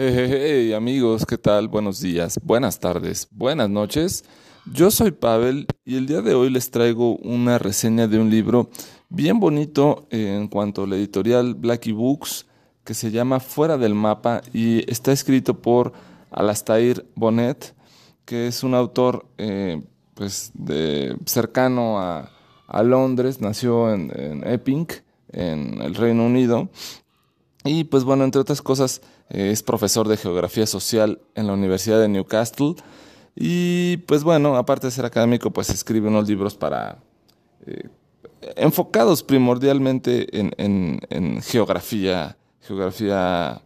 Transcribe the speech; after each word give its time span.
Hey, 0.00 0.74
amigos, 0.74 1.26
¿qué 1.26 1.36
tal? 1.36 1.66
Buenos 1.66 2.00
días, 2.00 2.38
buenas 2.44 2.78
tardes, 2.78 3.26
buenas 3.32 3.68
noches. 3.68 4.24
Yo 4.72 4.92
soy 4.92 5.10
Pavel 5.10 5.66
y 5.84 5.96
el 5.96 6.06
día 6.06 6.22
de 6.22 6.34
hoy 6.34 6.50
les 6.50 6.70
traigo 6.70 7.16
una 7.16 7.58
reseña 7.58 8.06
de 8.06 8.20
un 8.20 8.30
libro 8.30 8.70
bien 9.08 9.40
bonito 9.40 10.06
en 10.10 10.46
cuanto 10.46 10.84
a 10.84 10.86
la 10.86 10.94
editorial 10.94 11.56
Blackie 11.56 11.90
Books 11.90 12.46
que 12.84 12.94
se 12.94 13.10
llama 13.10 13.40
Fuera 13.40 13.76
del 13.76 13.96
Mapa 13.96 14.40
y 14.52 14.88
está 14.88 15.10
escrito 15.10 15.60
por 15.60 15.92
Alastair 16.30 17.04
Bonnet, 17.16 17.74
que 18.24 18.46
es 18.46 18.62
un 18.62 18.74
autor 18.74 19.26
eh, 19.36 19.82
pues 20.14 20.52
cercano 21.26 21.98
a, 21.98 22.30
Londres, 22.84 23.40
nació 23.40 23.92
en, 23.92 24.12
Epping, 24.46 24.86
en 25.32 25.82
el 25.82 25.96
Reino 25.96 26.24
Unido. 26.24 26.68
Y 27.64 27.82
pues 27.84 28.04
bueno, 28.04 28.22
entre 28.22 28.40
otras 28.40 28.62
cosas, 28.62 29.02
es 29.30 29.62
profesor 29.62 30.08
de 30.08 30.16
geografía 30.16 30.66
social 30.66 31.20
en 31.34 31.46
la 31.46 31.52
Universidad 31.52 32.00
de 32.00 32.08
Newcastle. 32.08 32.74
Y 33.34 33.98
pues 33.98 34.24
bueno, 34.24 34.56
aparte 34.56 34.86
de 34.86 34.90
ser 34.90 35.04
académico, 35.04 35.50
pues 35.50 35.70
escribe 35.70 36.08
unos 36.08 36.28
libros 36.28 36.54
para... 36.54 36.98
Eh, 37.66 37.88
enfocados 38.56 39.22
primordialmente 39.22 40.28
en, 40.32 41.40
geografía, 41.42 42.36
geografía 42.60 43.60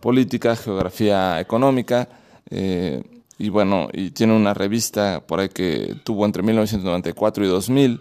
política, 0.00 0.56
geografía 0.56 1.40
económica. 1.40 2.08
Eh, 2.50 3.02
y 3.38 3.48
bueno, 3.48 3.88
y 3.92 4.10
tiene 4.10 4.34
una 4.34 4.54
revista 4.54 5.24
por 5.26 5.40
ahí 5.40 5.48
que 5.48 5.96
tuvo 6.04 6.24
entre 6.24 6.42
1994 6.42 7.44
y 7.44 7.48
2000, 7.48 8.00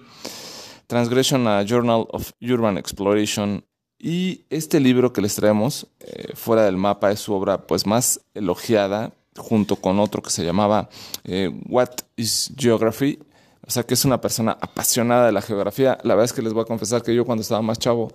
Transgression, 0.88 1.48
a 1.48 1.64
Journal 1.64 2.06
of 2.10 2.32
Urban 2.42 2.78
Exploration 2.78 3.66
y 4.08 4.46
este 4.52 4.80
libro 4.80 5.14
que 5.14 5.22
les 5.22 5.34
traemos, 5.34 5.88
eh, 6.00 6.34
Fuera 6.36 6.64
del 6.66 6.78
Mapa, 6.78 7.10
es 7.10 7.22
su 7.22 7.34
obra 7.34 7.66
pues 7.66 7.88
más 7.88 8.22
elogiada, 8.36 9.14
junto 9.36 9.78
con 9.78 10.00
otro 10.00 10.22
que 10.22 10.30
se 10.30 10.46
llamaba 10.46 10.90
eh, 11.24 11.50
What 11.68 11.90
is 12.16 12.54
Geography? 12.56 13.18
O 13.66 13.72
sea 13.72 13.82
que 13.82 13.96
es 13.96 14.06
una 14.06 14.22
persona 14.22 14.60
apasionada 14.62 15.26
de 15.26 15.32
la 15.32 15.42
geografía. 15.42 15.98
La 16.04 16.14
verdad 16.14 16.26
es 16.26 16.34
que 16.34 16.44
les 16.44 16.54
voy 16.54 16.62
a 16.62 16.66
confesar 16.66 17.02
que 17.02 17.16
yo 17.16 17.26
cuando 17.26 17.42
estaba 17.42 17.64
más 17.64 17.80
chavo, 17.80 18.12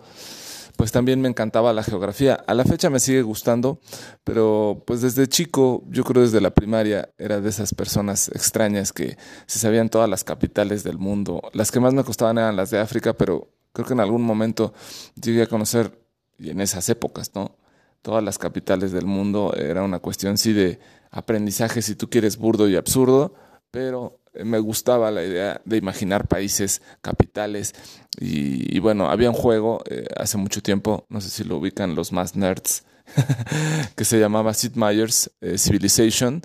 pues 0.77 0.93
también 0.93 1.21
me 1.21 1.29
encantaba 1.29 1.73
la 1.73 1.83
geografía. 1.83 2.35
A 2.47 2.55
la 2.55 2.65
fecha 2.65 2.89
me 2.89 3.01
sigue 3.01 3.23
gustando, 3.23 3.81
pero 4.23 4.85
pues 4.87 5.01
desde 5.01 5.27
chico, 5.27 5.83
yo 5.89 6.05
creo 6.05 6.23
desde 6.23 6.41
la 6.41 6.51
primaria, 6.51 7.09
era 7.19 7.41
de 7.41 7.49
esas 7.49 7.75
personas 7.75 8.29
extrañas 8.29 8.93
que 8.93 9.17
se 9.47 9.59
sabían 9.59 9.89
todas 9.89 10.09
las 10.09 10.23
capitales 10.23 10.85
del 10.85 10.99
mundo. 10.99 11.43
Las 11.53 11.73
que 11.73 11.81
más 11.81 11.95
me 11.95 12.05
costaban 12.05 12.39
eran 12.39 12.55
las 12.55 12.71
de 12.71 12.79
África, 12.79 13.13
pero 13.13 13.49
Creo 13.73 13.87
que 13.87 13.93
en 13.93 14.01
algún 14.01 14.23
momento 14.23 14.73
llegué 15.21 15.43
a 15.43 15.47
conocer, 15.47 15.99
y 16.39 16.51
en 16.51 16.61
esas 16.61 16.89
épocas, 16.89 17.33
¿no? 17.35 17.57
Todas 18.03 18.25
las 18.25 18.39
capitales 18.39 18.93
del 18.93 19.07
mundo 19.07 19.55
era 19.55 19.83
una 19.83 19.99
cuestión, 19.99 20.39
sí, 20.39 20.53
de 20.53 20.81
aprendizaje, 21.11 21.83
si 21.83 21.95
tú 21.95 22.09
quieres, 22.09 22.39
burdo 22.39 22.69
y 22.69 22.77
absurdo, 22.77 23.35
pero 23.71 24.21
me 24.45 24.59
gustaba 24.59 25.11
la 25.11 25.25
idea 25.25 25.61
de 25.65 25.77
imaginar 25.77 26.29
países, 26.29 26.83
capitales, 27.03 27.75
y, 28.19 28.79
bueno, 28.79 29.11
había 29.11 29.31
un 29.31 29.37
juego 29.37 29.83
eh, 29.89 30.07
hace 30.17 30.37
mucho 30.39 30.63
tiempo, 30.63 31.07
no 31.09 31.21
sé 31.21 31.31
si 31.31 31.45
lo 31.45 31.57
ubican 31.57 31.95
los 31.95 32.13
más 32.13 32.37
nerds, 32.37 32.85
que 33.97 34.05
se 34.05 34.19
llamaba 34.21 34.55
Sid 34.55 34.75
Meier's 34.75 35.31
eh, 35.41 35.59
Civilization, 35.59 36.43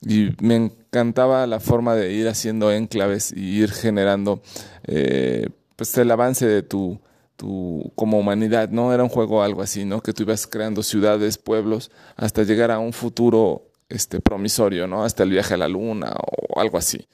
y 0.00 0.30
me 0.40 0.56
encantaba 0.56 1.46
la 1.46 1.60
forma 1.60 1.94
de 1.94 2.12
ir 2.12 2.28
haciendo 2.28 2.72
enclaves 2.72 3.32
y 3.32 3.62
ir 3.62 3.72
generando 3.72 4.42
eh, 4.84 5.48
pues 5.78 5.96
el 5.96 6.10
avance 6.10 6.44
de 6.44 6.64
tu, 6.64 6.98
tu 7.36 7.92
como 7.94 8.18
humanidad, 8.18 8.68
¿no? 8.68 8.92
Era 8.92 9.04
un 9.04 9.08
juego 9.08 9.44
algo 9.44 9.62
así, 9.62 9.84
¿no? 9.84 10.02
Que 10.02 10.12
tú 10.12 10.24
ibas 10.24 10.48
creando 10.48 10.82
ciudades, 10.82 11.38
pueblos, 11.38 11.92
hasta 12.16 12.42
llegar 12.42 12.72
a 12.72 12.80
un 12.80 12.92
futuro 12.92 13.70
este, 13.88 14.18
promisorio, 14.20 14.88
¿no? 14.88 15.04
Hasta 15.04 15.22
el 15.22 15.30
viaje 15.30 15.54
a 15.54 15.56
la 15.56 15.68
luna 15.68 16.16
o 16.16 16.60
algo 16.60 16.78
así. 16.78 17.06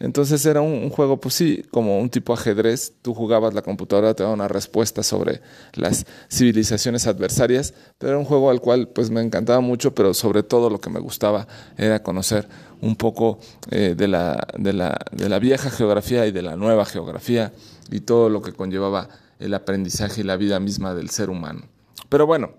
Entonces 0.00 0.44
era 0.44 0.60
un, 0.60 0.90
juego, 0.90 1.18
pues 1.18 1.34
sí, 1.34 1.64
como 1.70 1.98
un 1.98 2.10
tipo 2.10 2.34
ajedrez. 2.34 2.92
Tú 3.00 3.14
jugabas 3.14 3.54
la 3.54 3.62
computadora, 3.62 4.12
te 4.12 4.22
daba 4.22 4.34
una 4.34 4.48
respuesta 4.48 5.02
sobre 5.02 5.40
las 5.72 6.04
civilizaciones 6.30 7.06
adversarias, 7.06 7.72
pero 7.96 8.10
era 8.10 8.18
un 8.18 8.26
juego 8.26 8.50
al 8.50 8.60
cual 8.60 8.88
pues 8.88 9.08
me 9.08 9.22
encantaba 9.22 9.60
mucho, 9.60 9.94
pero 9.94 10.12
sobre 10.12 10.42
todo 10.42 10.68
lo 10.68 10.78
que 10.78 10.90
me 10.90 11.00
gustaba 11.00 11.48
era 11.78 12.02
conocer 12.02 12.46
un 12.82 12.96
poco 12.96 13.38
eh, 13.70 13.94
de, 13.96 14.08
la, 14.08 14.46
de, 14.58 14.74
la, 14.74 14.98
de 15.10 15.30
la 15.30 15.38
vieja 15.38 15.70
geografía 15.70 16.26
y 16.26 16.32
de 16.32 16.42
la 16.42 16.56
nueva 16.56 16.84
geografía 16.84 17.52
y 17.90 18.00
todo 18.00 18.28
lo 18.28 18.42
que 18.42 18.52
conllevaba 18.52 19.08
el 19.38 19.54
aprendizaje 19.54 20.20
y 20.20 20.24
la 20.24 20.36
vida 20.36 20.60
misma 20.60 20.94
del 20.94 21.10
ser 21.10 21.30
humano. 21.30 21.62
Pero 22.08 22.26
bueno, 22.26 22.50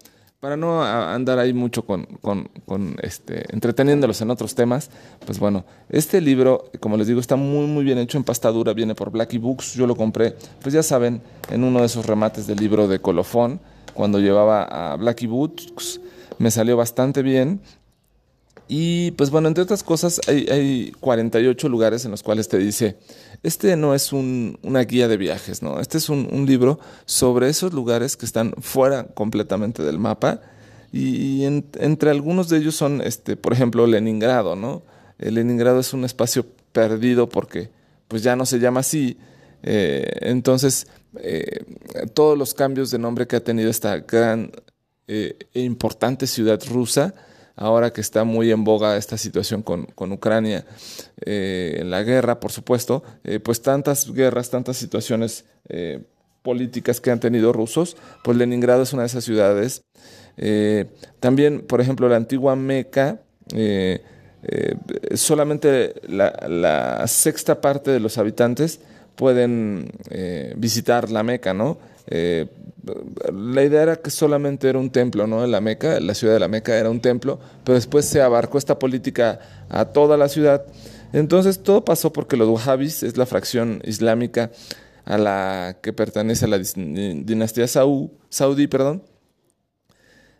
para 0.41 0.57
no 0.57 0.83
andar 0.83 1.37
ahí 1.37 1.53
mucho 1.53 1.85
con, 1.85 2.07
este, 3.03 3.45
entreteniéndolos 3.53 4.21
en 4.21 4.31
otros 4.31 4.55
temas, 4.55 4.89
pues 5.23 5.37
bueno, 5.37 5.65
este 5.89 6.19
libro, 6.19 6.71
como 6.79 6.97
les 6.97 7.07
digo, 7.07 7.19
está 7.19 7.35
muy 7.35 7.67
muy 7.67 7.83
bien 7.83 7.99
hecho 7.99 8.17
en 8.17 8.23
pastadura, 8.23 8.73
viene 8.73 8.95
por 8.95 9.11
Blackie 9.11 9.37
Books, 9.37 9.75
yo 9.75 9.85
lo 9.85 9.95
compré, 9.95 10.35
pues 10.61 10.73
ya 10.73 10.81
saben, 10.81 11.21
en 11.51 11.63
uno 11.63 11.81
de 11.81 11.85
esos 11.85 12.07
remates 12.07 12.47
del 12.47 12.57
libro 12.57 12.87
de 12.87 12.99
colofón, 12.99 13.59
cuando 13.93 14.19
llevaba 14.19 14.63
a 14.63 14.95
Blackie 14.95 15.27
Books, 15.27 16.01
me 16.39 16.49
salió 16.49 16.75
bastante 16.75 17.21
bien 17.21 17.61
y 18.67 19.11
pues 19.11 19.29
bueno, 19.29 19.47
entre 19.47 19.63
otras 19.63 19.83
cosas, 19.83 20.21
hay, 20.27 20.47
hay 20.49 20.91
48 20.99 21.67
lugares 21.69 22.05
en 22.05 22.11
los 22.11 22.23
cuales 22.23 22.47
te 22.47 22.57
dice, 22.57 22.97
este 23.43 23.75
no 23.75 23.93
es 23.93 24.13
un, 24.13 24.59
una 24.61 24.81
guía 24.81 25.07
de 25.07 25.17
viajes, 25.17 25.61
¿no? 25.61 25.79
Este 25.79 25.97
es 25.97 26.09
un, 26.09 26.45
libro 26.45 26.79
sobre 27.05 27.49
esos 27.49 27.73
lugares 27.73 28.15
que 28.15 28.25
están 28.25 28.53
fuera 28.59 29.05
completamente 29.07 29.83
del 29.83 29.99
mapa. 29.99 30.41
Y, 30.93 31.43
entre 31.45 32.09
algunos 32.09 32.49
de 32.49 32.57
ellos 32.57 32.75
son, 32.75 33.01
este, 33.01 33.35
por 33.37 33.53
ejemplo, 33.53 33.87
Leningrado, 33.87 34.55
¿no? 34.55 34.83
El 35.19 35.35
Leningrado 35.35 35.79
es 35.79 35.93
un 35.93 36.03
espacio 36.03 36.45
perdido 36.71 37.29
porque 37.29 37.69
pues 38.07 38.23
ya 38.23 38.35
no 38.35 38.45
se 38.45 38.59
llama 38.59 38.81
así. 38.81 39.17
Eh, 39.63 40.11
entonces, 40.21 40.87
eh, 41.19 41.65
todos 42.13 42.37
los 42.37 42.53
cambios 42.53 42.91
de 42.91 42.99
nombre 42.99 43.27
que 43.27 43.35
ha 43.35 43.43
tenido 43.43 43.69
esta 43.69 43.97
gran 43.97 44.51
eh, 45.07 45.37
e 45.53 45.61
importante 45.61 46.27
ciudad 46.27 46.61
rusa, 46.69 47.13
ahora 47.55 47.91
que 47.91 48.01
está 48.01 48.23
muy 48.23 48.51
en 48.51 48.63
boga 48.63 48.97
esta 48.97 49.17
situación 49.17 49.61
con, 49.61 49.85
con 49.85 50.11
Ucrania, 50.11 50.65
eh, 51.25 51.77
en 51.79 51.91
la 51.91 52.03
guerra, 52.03 52.39
por 52.39 52.51
supuesto, 52.51 53.03
eh, 53.23 53.39
pues 53.39 53.61
tantas 53.61 54.11
guerras, 54.11 54.49
tantas 54.49 54.77
situaciones 54.77 55.45
eh, 55.69 56.03
políticas 56.41 56.99
que 56.99 57.11
han 57.11 57.19
tenido 57.19 57.53
rusos, 57.53 57.97
pues 58.23 58.37
Leningrado 58.37 58.83
es 58.83 58.93
una 58.93 59.03
de 59.03 59.07
esas 59.07 59.23
ciudades. 59.23 59.83
también, 61.19 61.61
por 61.61 61.81
ejemplo, 61.81 62.09
la 62.09 62.15
antigua 62.15 62.55
Meca, 62.55 63.21
solamente 65.13 65.93
la, 66.07 66.33
la, 66.47 67.05
sexta 67.07 67.61
parte 67.61 67.91
de 67.91 67.99
los 67.99 68.17
habitantes 68.17 68.79
pueden 69.15 69.91
visitar 70.55 71.11
la 71.11 71.21
Meca, 71.21 71.53
¿no? 71.53 71.77
La 72.11 73.63
idea 73.63 73.83
era 73.83 73.95
que 73.95 74.09
solamente 74.09 74.67
era 74.67 74.79
un 74.79 74.89
templo, 74.89 75.27
¿no? 75.27 75.43
En 75.43 75.51
la 75.51 75.61
Meca, 75.61 75.99
la 75.99 76.13
ciudad 76.13 76.33
de 76.33 76.39
la 76.39 76.47
Meca 76.47 76.77
era 76.77 76.89
un 76.89 76.99
templo, 76.99 77.39
pero 77.63 77.75
después 77.75 78.05
se 78.05 78.21
abarcó 78.21 78.57
esta 78.57 78.79
política 78.79 79.39
a 79.69 79.85
toda 79.85 80.17
la 80.17 80.27
ciudad. 80.27 80.65
Entonces 81.13 81.61
todo 81.61 81.85
pasó 81.85 82.11
porque 82.11 82.37
los 82.37 82.49
wahhabis 82.49 83.03
es 83.03 83.17
la 83.17 83.25
fracción 83.25 83.81
islámica 83.85 84.51
a 85.05 85.17
la 85.17 85.77
que 85.81 85.93
pertenece 85.93 86.45
a 86.45 86.47
la 86.47 86.57
dinastía 86.57 87.67
saudí, 87.67 88.67
perdón. 88.67 89.03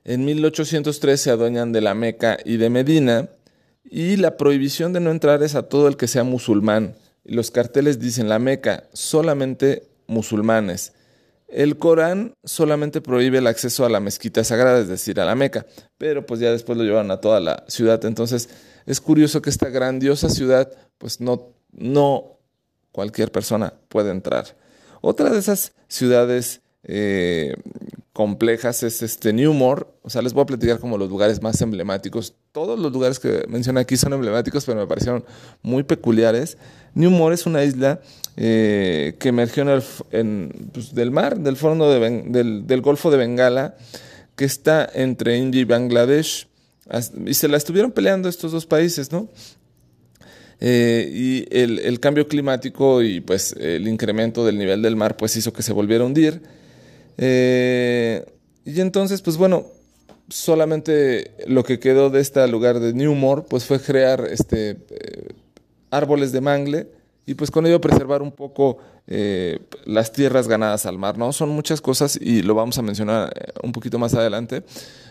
En 0.03 0.25
1803 0.25 1.21
se 1.21 1.29
adueñan 1.29 1.71
de 1.71 1.81
la 1.81 1.93
Meca 1.93 2.37
y 2.43 2.57
de 2.57 2.69
Medina 2.69 3.29
y 3.83 4.15
la 4.17 4.37
prohibición 4.37 4.93
de 4.93 4.99
no 4.99 5.11
entrar 5.11 5.43
es 5.43 5.55
a 5.55 5.63
todo 5.63 5.87
el 5.87 5.95
que 5.95 6.07
sea 6.07 6.23
musulmán. 6.23 6.95
Los 7.23 7.51
carteles 7.51 7.99
dicen 7.99 8.29
la 8.29 8.39
Meca 8.39 8.85
solamente 8.93 9.83
musulmanes 10.07 10.93
el 11.51 11.77
Corán 11.77 12.33
solamente 12.43 13.01
prohíbe 13.01 13.39
el 13.39 13.47
acceso 13.47 13.85
a 13.85 13.89
la 13.89 13.99
mezquita 13.99 14.43
sagrada, 14.43 14.79
es 14.79 14.87
decir, 14.87 15.19
a 15.19 15.25
la 15.25 15.35
Meca, 15.35 15.65
pero 15.97 16.25
pues 16.25 16.39
ya 16.39 16.51
después 16.51 16.77
lo 16.77 16.83
llevan 16.83 17.11
a 17.11 17.21
toda 17.21 17.39
la 17.39 17.63
ciudad. 17.67 18.03
Entonces 18.05 18.49
es 18.85 19.01
curioso 19.01 19.41
que 19.41 19.49
esta 19.49 19.69
grandiosa 19.69 20.29
ciudad, 20.29 20.71
pues 20.97 21.19
no, 21.21 21.53
no 21.71 22.39
cualquier 22.91 23.31
persona 23.31 23.73
puede 23.89 24.11
entrar. 24.11 24.55
Otra 25.01 25.29
de 25.29 25.39
esas 25.39 25.73
ciudades 25.87 26.61
eh, 26.83 27.55
complejas 28.21 28.83
es 28.83 29.01
este 29.01 29.33
Newmore. 29.33 29.87
O 30.03 30.11
sea, 30.11 30.21
les 30.21 30.33
voy 30.33 30.43
a 30.43 30.45
platicar 30.45 30.77
como 30.77 30.99
los 30.99 31.09
lugares 31.09 31.41
más 31.41 31.59
emblemáticos. 31.59 32.35
Todos 32.51 32.77
los 32.77 32.91
lugares 32.91 33.17
que 33.17 33.45
mencioné 33.49 33.79
aquí 33.79 33.97
son 33.97 34.13
emblemáticos, 34.13 34.63
pero 34.63 34.79
me 34.79 34.85
parecieron 34.85 35.25
muy 35.63 35.81
peculiares. 35.81 36.59
Newmore 36.93 37.33
es 37.33 37.47
una 37.47 37.63
isla 37.63 37.99
eh, 38.37 39.15
que 39.17 39.29
emergió 39.29 39.65
en 40.11 40.69
pues, 40.71 40.93
del 40.93 41.09
mar, 41.09 41.39
del 41.39 41.57
fondo 41.57 41.89
del, 41.89 42.81
Golfo 42.83 43.09
de 43.09 43.17
Bengala, 43.17 43.75
que 44.35 44.45
está 44.45 44.87
entre 44.93 45.35
India 45.35 45.61
y 45.61 45.65
Bangladesh. 45.65 46.47
Y 47.25 47.33
se 47.33 47.47
la 47.47 47.57
estuvieron 47.57 47.91
peleando 47.91 48.29
estos 48.29 48.51
dos 48.51 48.67
países, 48.67 49.11
¿no? 49.11 49.29
Eh, 50.59 51.09
y 51.11 51.57
el, 51.57 51.99
cambio 51.99 52.27
climático 52.27 53.01
y 53.01 53.19
pues 53.19 53.55
el 53.59 53.87
incremento 53.87 54.45
del 54.45 54.59
nivel 54.59 54.83
del 54.83 54.95
mar 54.95 55.17
pues 55.17 55.35
hizo 55.35 55.51
que 55.51 55.63
se 55.63 55.73
volviera 55.73 56.03
a 56.03 56.05
hundir. 56.05 56.60
Eh, 57.17 58.25
y 58.65 58.79
entonces, 58.81 59.21
pues 59.21 59.37
bueno, 59.37 59.65
solamente 60.29 61.31
lo 61.47 61.63
que 61.63 61.79
quedó 61.79 62.09
de 62.09 62.21
este 62.21 62.47
lugar 62.47 62.79
de 62.79 62.93
Newmore, 62.93 63.43
pues 63.43 63.65
fue 63.65 63.79
crear 63.79 64.25
este, 64.29 64.71
eh, 64.89 65.29
árboles 65.89 66.31
de 66.31 66.41
mangle 66.41 66.87
y 67.25 67.35
pues 67.35 67.51
con 67.51 67.65
ello 67.65 67.79
preservar 67.79 68.21
un 68.21 68.31
poco 68.31 68.77
eh, 69.07 69.59
las 69.85 70.11
tierras 70.11 70.47
ganadas 70.47 70.85
al 70.85 70.97
mar, 70.97 71.17
¿no? 71.17 71.33
Son 71.33 71.49
muchas 71.49 71.81
cosas 71.81 72.17
y 72.19 72.41
lo 72.41 72.55
vamos 72.55 72.77
a 72.77 72.81
mencionar 72.81 73.31
eh, 73.35 73.51
un 73.63 73.71
poquito 73.71 73.99
más 73.99 74.13
adelante 74.13 74.63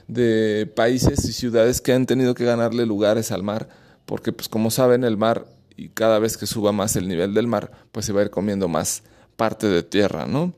de 0.08 0.70
países 0.74 1.24
y 1.24 1.32
ciudades 1.32 1.80
que 1.80 1.92
han 1.92 2.06
tenido 2.06 2.34
que 2.34 2.44
ganarle 2.44 2.86
lugares 2.86 3.30
al 3.30 3.42
mar 3.42 3.68
porque 4.06 4.32
pues 4.32 4.48
como 4.48 4.70
saben 4.70 5.04
el 5.04 5.16
mar 5.16 5.46
y 5.76 5.90
cada 5.90 6.18
vez 6.18 6.36
que 6.36 6.46
suba 6.46 6.72
más 6.72 6.96
el 6.96 7.08
nivel 7.08 7.32
del 7.34 7.46
mar 7.46 7.70
pues 7.92 8.06
se 8.06 8.12
va 8.12 8.20
a 8.20 8.24
ir 8.24 8.30
comiendo 8.30 8.68
más 8.68 9.02
parte 9.40 9.68
de 9.68 9.82
tierra, 9.82 10.26
¿no? 10.26 10.52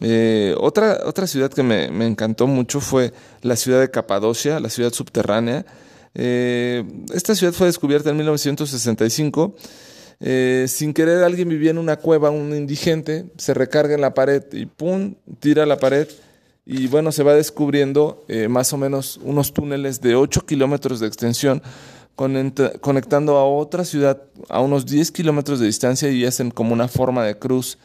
Eh, 0.00 0.56
otra, 0.58 1.02
otra 1.06 1.28
ciudad 1.28 1.52
que 1.52 1.62
me, 1.62 1.84
encantó 2.04 2.48
mucho 2.48 2.80
fue 2.80 3.12
la 3.42 3.54
ciudad 3.54 3.78
de 3.78 3.92
Capadocia, 3.92 4.58
la 4.58 4.70
ciudad 4.70 4.92
subterránea. 4.92 5.64
esta 6.14 7.36
ciudad 7.36 7.52
fue 7.52 7.68
descubierta 7.68 8.10
en 8.10 8.16
1965 8.16 9.54
eh, 10.20 10.66
sin 10.68 10.94
querer 10.94 11.22
alguien 11.22 11.48
vivía 11.48 11.70
en 11.70 11.78
una 11.78 11.96
cueva, 11.96 12.30
un 12.30 12.54
indigente, 12.54 13.26
se 13.36 13.54
recarga 13.54 13.94
en 13.94 14.00
la 14.00 14.14
pared 14.14 14.42
y 14.52 14.66
¡pum! 14.66 15.14
tira 15.40 15.66
la 15.66 15.78
pared 15.78 16.08
y 16.66 16.86
bueno, 16.86 17.12
se 17.12 17.22
va 17.22 17.34
descubriendo 17.34 18.24
eh, 18.28 18.48
más 18.48 18.72
o 18.72 18.78
menos 18.78 19.20
unos 19.22 19.52
túneles 19.52 20.00
de 20.00 20.16
8 20.16 20.46
kilómetros 20.46 21.00
de 21.00 21.06
extensión 21.06 21.62
conectando 22.16 23.36
a 23.36 23.44
otra 23.44 23.84
ciudad 23.84 24.22
a 24.48 24.60
unos 24.60 24.86
10 24.86 25.10
kilómetros 25.10 25.58
de 25.58 25.66
distancia 25.66 26.08
y 26.10 26.24
hacen 26.24 26.52
como 26.52 26.72
una 26.72 26.86
forma 26.86 27.24
de 27.24 27.36
cruz. 27.36 27.76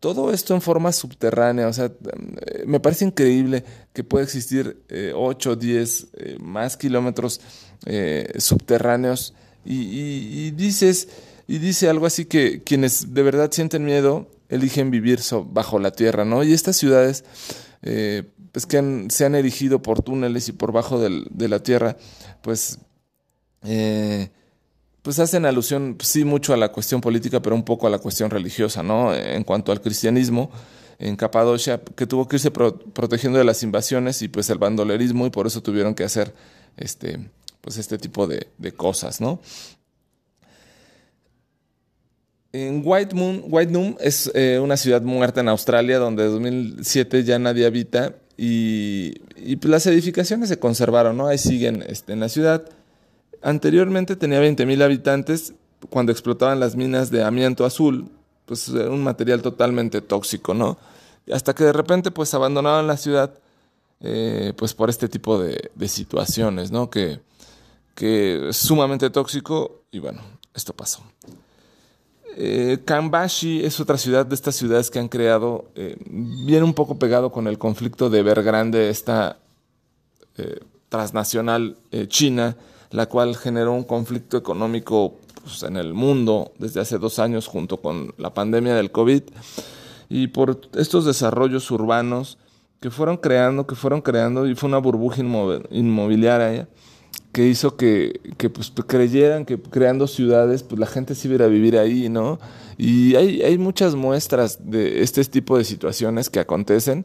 Todo 0.00 0.32
esto 0.32 0.54
en 0.54 0.62
forma 0.62 0.92
subterránea, 0.92 1.66
o 1.66 1.72
sea, 1.72 1.86
eh, 1.86 2.64
me 2.66 2.80
parece 2.80 3.04
increíble 3.04 3.64
que 3.92 4.04
pueda 4.04 4.24
existir 4.24 4.84
8 5.14 5.50
o 5.50 5.56
10 5.56 6.06
más 6.40 6.76
kilómetros 6.76 7.40
subterráneos 8.38 9.34
y 9.64 10.50
dices, 10.52 11.08
y 11.48 11.58
dice 11.58 11.88
algo 11.88 12.06
así 12.06 12.26
que 12.26 12.62
quienes 12.62 13.14
de 13.14 13.22
verdad 13.22 13.50
sienten 13.50 13.84
miedo 13.84 14.28
eligen 14.48 14.90
vivir 14.90 15.20
bajo 15.46 15.78
la 15.78 15.90
tierra, 15.92 16.24
¿no? 16.24 16.42
Y 16.42 16.52
estas 16.52 16.76
ciudades, 16.76 17.24
eh, 17.82 18.24
pues 18.52 18.66
que 18.66 19.06
se 19.08 19.24
han 19.24 19.34
erigido 19.34 19.82
por 19.82 20.02
túneles 20.02 20.48
y 20.48 20.52
por 20.52 20.72
bajo 20.72 20.98
de 21.00 21.48
la 21.48 21.62
tierra, 21.62 21.96
pues, 22.42 22.78
eh, 23.62 24.30
pues 25.02 25.18
hacen 25.18 25.46
alusión, 25.46 25.96
sí, 26.00 26.24
mucho 26.24 26.52
a 26.52 26.56
la 26.56 26.70
cuestión 26.70 27.00
política, 27.00 27.40
pero 27.40 27.54
un 27.54 27.64
poco 27.64 27.86
a 27.86 27.90
la 27.90 27.98
cuestión 27.98 28.30
religiosa, 28.30 28.82
¿no? 28.82 29.14
En 29.14 29.44
cuanto 29.44 29.72
al 29.72 29.80
cristianismo, 29.80 30.50
en 30.98 31.16
Capadocia, 31.16 31.80
que 31.96 32.06
tuvo 32.06 32.26
que 32.26 32.36
irse 32.36 32.50
protegiendo 32.50 33.38
de 33.38 33.44
las 33.44 33.62
invasiones 33.62 34.20
y 34.22 34.28
pues 34.28 34.50
el 34.50 34.58
bandolerismo, 34.58 35.26
y 35.26 35.30
por 35.30 35.46
eso 35.46 35.62
tuvieron 35.62 35.94
que 35.94 36.04
hacer 36.04 36.34
este, 36.76 37.30
pues 37.60 37.76
este 37.78 37.98
tipo 37.98 38.26
de, 38.26 38.46
cosas, 38.76 39.20
¿no? 39.20 39.40
En 42.52 42.82
White 42.84 43.14
Moon, 43.14 43.44
White 43.46 43.96
es 44.00 44.30
eh, 44.34 44.58
una 44.58 44.76
ciudad 44.76 45.02
muerta 45.02 45.40
en 45.40 45.48
Australia 45.48 45.98
donde 45.98 46.24
en 46.24 46.32
2007 46.32 47.22
ya 47.22 47.38
nadie 47.38 47.66
habita 47.66 48.14
y, 48.38 49.10
pues 49.56 49.70
las 49.70 49.86
edificaciones 49.86 50.48
se 50.48 50.58
conservaron, 50.58 51.16
¿no? 51.16 51.26
Ahí 51.26 51.38
siguen 51.38 51.84
este, 51.86 52.12
en 52.12 52.20
la 52.20 52.28
ciudad. 52.28 52.68
Anteriormente 53.42 54.16
tenía 54.16 54.40
20.000 54.40 54.82
habitantes 54.82 55.54
cuando 55.90 56.12
explotaban 56.12 56.60
las 56.60 56.76
minas 56.76 57.10
de 57.10 57.22
amianto 57.22 57.64
azul, 57.64 58.10
pues 58.46 58.68
era 58.68 58.90
un 58.90 59.02
material 59.02 59.42
totalmente 59.42 60.00
tóxico, 60.00 60.54
¿no? 60.54 60.78
Hasta 61.32 61.54
que 61.54 61.64
de 61.64 61.72
repente 61.72 62.10
pues 62.10 62.32
abandonaron 62.34 62.86
la 62.86 62.96
ciudad 62.96 63.38
eh, 64.00 64.52
pues 64.56 64.74
por 64.74 64.90
este 64.90 65.08
tipo 65.08 65.38
de, 65.38 65.70
situaciones, 65.88 66.70
¿no? 66.70 66.90
Que, 66.90 67.20
que 67.94 68.48
es 68.48 68.56
sumamente 68.56 69.10
tóxico 69.10 69.82
y 69.90 69.98
bueno, 69.98 70.22
esto 70.54 70.72
pasó. 70.72 71.02
Eh, 72.36 72.78
Kambashi 72.84 73.64
es 73.64 73.80
otra 73.80 73.98
ciudad 73.98 74.24
de 74.24 74.34
estas 74.34 74.54
ciudades 74.54 74.90
que 74.90 74.98
han 74.98 75.08
creado, 75.08 75.70
eh, 75.74 75.96
viene 76.06 76.62
un 76.62 76.74
poco 76.74 76.98
pegado 76.98 77.32
con 77.32 77.48
el 77.48 77.58
conflicto 77.58 78.10
de 78.10 78.20
Evergrande, 78.20 78.90
esta 78.90 79.38
eh, 80.36 80.60
transnacional 80.88 81.76
eh, 81.90 82.06
china, 82.06 82.56
la 82.90 83.06
cual 83.06 83.36
generó 83.36 83.72
un 83.72 83.84
conflicto 83.84 84.36
económico 84.36 85.16
pues, 85.42 85.62
en 85.62 85.76
el 85.76 85.94
mundo 85.94 86.52
desde 86.58 86.80
hace 86.80 86.98
dos 86.98 87.18
años 87.18 87.46
junto 87.46 87.78
con 87.78 88.14
la 88.18 88.34
pandemia 88.34 88.74
del 88.74 88.90
COVID. 88.90 89.22
Y 90.08 90.28
por 90.28 90.60
estos 90.76 91.04
desarrollos 91.04 91.70
urbanos 91.70 92.38
que 92.80 92.90
fueron 92.90 93.16
creando, 93.16 93.66
que 93.66 93.74
fueron 93.74 94.00
creando, 94.00 94.46
y 94.46 94.54
fue 94.54 94.68
una 94.68 94.78
burbuja 94.78 95.20
inmobiliaria 95.70 96.68
que 97.32 97.46
hizo 97.46 97.76
que, 97.76 98.20
que 98.36 98.50
pues, 98.50 98.72
creyeran 98.86 99.44
que 99.44 99.60
creando 99.60 100.06
ciudades, 100.06 100.62
pues 100.62 100.78
la 100.78 100.86
gente 100.86 101.14
sí 101.14 101.28
iba 101.28 101.44
a 101.44 101.48
vivir 101.48 101.76
ahí, 101.76 102.08
¿no? 102.08 102.38
Y 102.76 103.16
hay, 103.16 103.42
hay 103.42 103.58
muchas 103.58 103.94
muestras 103.94 104.70
de 104.70 105.02
este 105.02 105.24
tipo 105.24 105.58
de 105.58 105.64
situaciones 105.64 106.30
que 106.30 106.40
acontecen, 106.40 107.04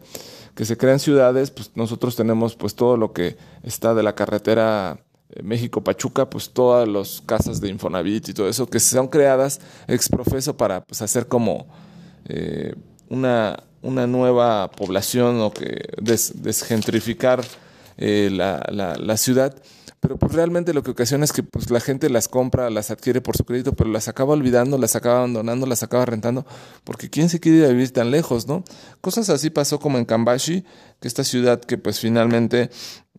que 0.55 0.65
se 0.65 0.77
crean 0.77 0.99
ciudades, 0.99 1.51
pues 1.51 1.71
nosotros 1.75 2.15
tenemos 2.15 2.55
pues 2.55 2.75
todo 2.75 2.95
lo 2.95 3.11
que 3.11 3.37
está 3.63 3.93
de 3.93 4.03
la 4.03 4.15
carretera 4.15 4.99
eh, 5.35 5.43
México-Pachuca, 5.43 6.29
pues 6.29 6.51
todas 6.51 6.87
las 6.87 7.21
casas 7.25 7.59
de 7.61 7.69
Infonavit 7.69 8.29
y 8.29 8.33
todo 8.33 8.47
eso, 8.47 8.67
que 8.67 8.79
son 8.79 9.07
creadas 9.07 9.59
ex 9.87 10.09
profeso 10.09 10.55
para 10.55 10.83
pues 10.83 11.01
hacer 11.01 11.27
como 11.27 11.67
eh, 12.25 12.75
una, 13.09 13.63
una 13.81 14.07
nueva 14.07 14.71
población 14.71 15.41
o 15.41 15.51
que 15.51 15.89
desgentrificar 15.97 17.43
eh, 17.97 18.29
la, 18.31 18.59
la, 18.71 19.17
ciudad 19.17 19.55
pero 20.03 20.17
pues 20.17 20.33
realmente 20.33 20.73
lo 20.73 20.83
que 20.83 20.91
ocasiona 20.91 21.23
es 21.23 21.31
que 21.31 21.43
pues 21.43 21.69
la 21.69 21.79
gente 21.79 22.09
las 22.09 22.27
compra, 22.27 22.69
las 22.69 22.91
adquiere 22.91 23.21
por 23.21 23.37
su 23.37 23.45
crédito, 23.45 23.71
pero 23.71 23.89
las 23.89 24.09
acaba 24.09 24.33
olvidando, 24.33 24.77
las 24.77 24.97
acaba 24.97 25.19
abandonando, 25.19 25.65
las 25.65 25.81
acaba 25.81 26.05
rentando, 26.05 26.45
porque 26.83 27.09
quién 27.09 27.29
se 27.29 27.39
quiere 27.39 27.69
vivir 27.69 27.93
tan 27.93 28.11
lejos, 28.11 28.45
¿no? 28.45 28.65
Cosas 28.99 29.29
así 29.29 29.49
pasó 29.49 29.79
como 29.79 29.97
en 29.97 30.03
Kambashi, 30.03 30.65
que 30.99 31.07
esta 31.07 31.23
ciudad 31.23 31.61
que 31.61 31.77
pues 31.77 32.01
finalmente 32.01 32.69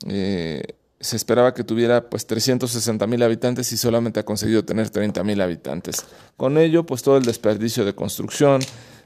eh, 0.06 0.62
se 1.04 1.16
esperaba 1.16 1.52
que 1.52 1.64
tuviera 1.64 2.08
pues 2.08 2.26
360 2.26 3.06
mil 3.06 3.22
habitantes 3.22 3.70
y 3.72 3.76
solamente 3.76 4.20
ha 4.20 4.24
conseguido 4.24 4.64
tener 4.64 4.88
30 4.88 5.22
mil 5.22 5.38
habitantes. 5.42 6.02
Con 6.38 6.56
ello 6.56 6.86
pues 6.86 7.02
todo 7.02 7.18
el 7.18 7.24
desperdicio 7.24 7.84
de 7.84 7.94
construcción, 7.94 8.62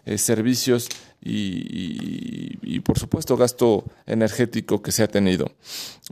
eh, 0.07 0.17
servicios 0.17 0.89
y, 1.21 2.79
por 2.85 2.97
supuesto 2.97 3.37
gasto 3.37 3.85
energético 4.07 4.81
que 4.81 4.93
se 4.93 5.03
ha 5.03 5.09
tenido. 5.09 5.51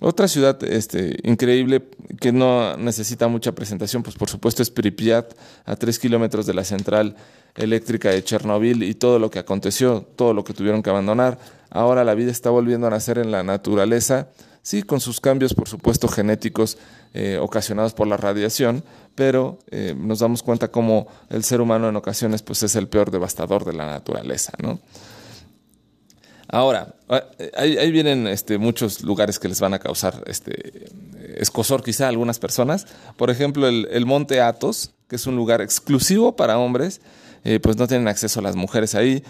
Otra 0.01 0.27
ciudad 0.27 0.63
este, 0.65 1.17
increíble 1.23 1.89
que 2.21 2.33
no 2.33 2.77
necesita 2.77 3.29
mucha 3.29 3.53
presentación, 3.53 4.03
pues 4.03 4.17
por 4.17 4.29
supuesto 4.29 4.65
es 4.65 4.71
Pripyat, 4.71 5.35
a 5.65 5.77
tres 5.77 6.01
kilómetros 6.01 6.47
de 6.47 6.55
la 6.55 6.65
central 6.65 7.15
eléctrica 7.55 8.11
de 8.11 8.25
Chernobyl 8.25 8.83
y 8.83 8.95
todo 8.95 9.21
lo 9.21 9.31
que 9.31 9.39
aconteció, 9.39 10.05
todo 10.17 10.35
lo 10.35 10.43
que 10.43 10.53
tuvieron 10.53 10.83
que 10.83 10.91
abandonar. 10.91 11.39
Ahora 11.71 12.03
la 12.03 12.15
vida 12.15 12.33
está 12.33 12.51
volviendo 12.51 12.89
a 12.89 12.91
nacer 12.91 13.19
en 13.19 13.31
la 13.31 13.45
naturaleza, 13.45 14.29
sí, 14.67 14.83
con 14.83 15.01
sus 15.01 15.21
cambios, 15.21 15.55
por 15.55 15.69
supuesto, 15.69 16.09
genéticos 16.09 16.77
eh, 17.15 17.39
ocasionados 17.41 17.95
por 17.95 18.09
la 18.09 18.17
radiación, 18.17 18.83
pero 19.15 19.61
eh, 19.71 19.95
nos 19.97 20.19
damos 20.19 20.43
cuenta 20.43 20.73
cómo 20.73 21.07
el 21.31 21.45
ser 21.45 21.61
humano 21.61 21.89
en 21.89 21.95
ocasiones 21.95 22.43
pues, 22.43 22.65
es 22.65 22.75
el 22.75 22.89
peor 22.89 23.13
devastador 23.13 23.65
de 23.65 23.75
la 23.75 23.87
naturaleza. 23.87 24.55
¿no? 24.61 24.81
Ahora, 26.49 26.97
ah, 27.09 27.23
ahí, 27.57 27.93
vienen 27.93 28.27
este, 28.27 28.59
muchos 28.59 29.03
lugares 29.03 29.39
que 29.39 29.47
les 29.47 29.61
van 29.61 29.73
a 29.73 29.79
causar 29.79 30.25
este, 30.27 30.89
escosor 31.37 31.85
quizá 31.85 32.07
a 32.07 32.09
algunas 32.09 32.41
personas. 32.41 32.89
Por 33.17 33.31
ejemplo, 33.31 33.69
el, 33.69 34.05
Monte 34.05 34.41
Athos, 34.41 34.91
que 35.07 35.15
es 35.15 35.29
un 35.29 35.37
lugar 35.37 35.61
exclusivo 35.61 36.35
para 36.35 36.59
hombres, 36.59 37.01
eh, 37.45 37.61
pues 37.61 37.77
no 37.77 37.87
tienen 37.87 38.09
acceso 38.09 38.41
a 38.41 38.43
las 38.43 38.57
mujeres 38.57 38.97
ahí. 38.97 39.23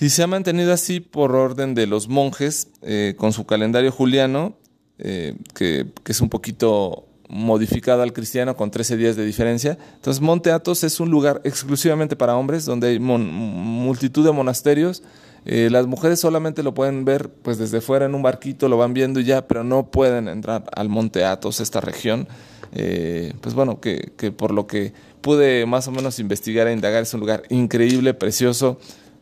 Y 0.00 0.08
se 0.08 0.22
ha 0.22 0.26
mantenido 0.26 0.72
así 0.72 1.00
por 1.00 1.36
orden 1.36 1.74
de 1.74 1.86
los 1.86 2.08
monjes, 2.08 2.68
eh, 2.82 3.14
con 3.16 3.32
su 3.32 3.44
calendario 3.44 3.92
juliano, 3.92 4.56
que, 4.98 5.86
que 6.04 6.12
es 6.12 6.20
un 6.20 6.28
poquito 6.28 7.06
modificada 7.30 8.02
al 8.02 8.12
cristiano 8.12 8.56
con 8.56 8.70
13 8.70 8.96
días 8.96 9.16
de 9.16 9.24
diferencia. 9.24 9.78
Entonces 9.94 10.20
Monte 10.20 10.50
Athos 10.50 10.82
es 10.82 10.98
un 10.98 11.10
lugar 11.10 11.40
exclusivamente 11.44 12.16
para 12.16 12.36
hombres 12.36 12.64
donde 12.64 12.88
hay 12.88 12.98
multitud 12.98 14.24
de 14.24 14.32
monasterios. 14.32 15.02
Eh, 15.46 15.68
las 15.70 15.86
mujeres 15.86 16.20
solamente 16.20 16.62
lo 16.62 16.74
pueden 16.74 17.04
ver 17.04 17.30
pues 17.30 17.56
desde 17.56 17.80
fuera 17.80 18.04
en 18.04 18.14
un 18.14 18.22
barquito, 18.22 18.68
lo 18.68 18.76
van 18.76 18.92
viendo 18.92 19.20
y 19.20 19.24
ya, 19.24 19.46
pero 19.46 19.64
no 19.64 19.90
pueden 19.90 20.28
entrar 20.28 20.64
al 20.74 20.88
Monte 20.88 21.24
Athos, 21.24 21.60
esta 21.60 21.80
región. 21.80 22.26
Eh, 22.72 23.32
pues 23.40 23.54
bueno, 23.54 23.80
que, 23.80 24.12
que 24.16 24.32
por 24.32 24.52
lo 24.52 24.66
que 24.66 24.92
pude 25.20 25.66
más 25.66 25.86
o 25.88 25.92
menos 25.92 26.18
investigar 26.18 26.66
e 26.66 26.72
indagar, 26.72 27.02
es 27.02 27.14
un 27.14 27.20
lugar 27.20 27.44
increíble, 27.48 28.12
precioso, 28.12 28.78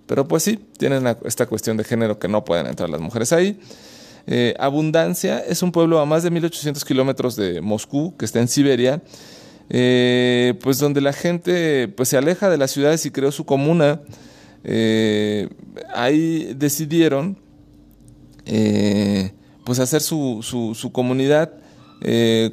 pero 0.08 0.26
pues 0.26 0.42
sí, 0.42 0.58
tienen 0.78 1.06
esta 1.24 1.46
cuestión 1.46 1.76
de 1.76 1.84
género 1.84 2.18
que 2.18 2.28
no 2.28 2.42
pueden 2.42 2.66
entrar 2.66 2.88
las 2.88 3.00
mujeres 3.00 3.32
ahí. 3.32 3.60
Eh, 4.26 4.54
Abundancia 4.58 5.38
es 5.38 5.62
un 5.62 5.70
pueblo 5.70 6.00
a 6.00 6.06
más 6.06 6.22
de 6.22 6.30
1800 6.30 6.82
kilómetros 6.84 7.36
de 7.36 7.60
Moscú, 7.60 8.16
que 8.16 8.24
está 8.24 8.40
en 8.40 8.48
Siberia, 8.48 9.02
eh, 9.68 10.54
pues 10.62 10.78
donde 10.78 11.02
la 11.02 11.12
gente 11.12 11.88
pues, 11.88 12.08
se 12.08 12.16
aleja 12.16 12.48
de 12.48 12.56
las 12.56 12.70
ciudades 12.70 13.04
y 13.04 13.10
creó 13.10 13.30
su 13.30 13.44
comuna. 13.44 14.00
Eh, 14.64 15.48
ahí 15.94 16.54
decidieron 16.56 17.38
pues 19.64 19.78
hacer 19.78 20.00
su, 20.00 20.40
su, 20.42 20.90
comunidad 20.90 21.52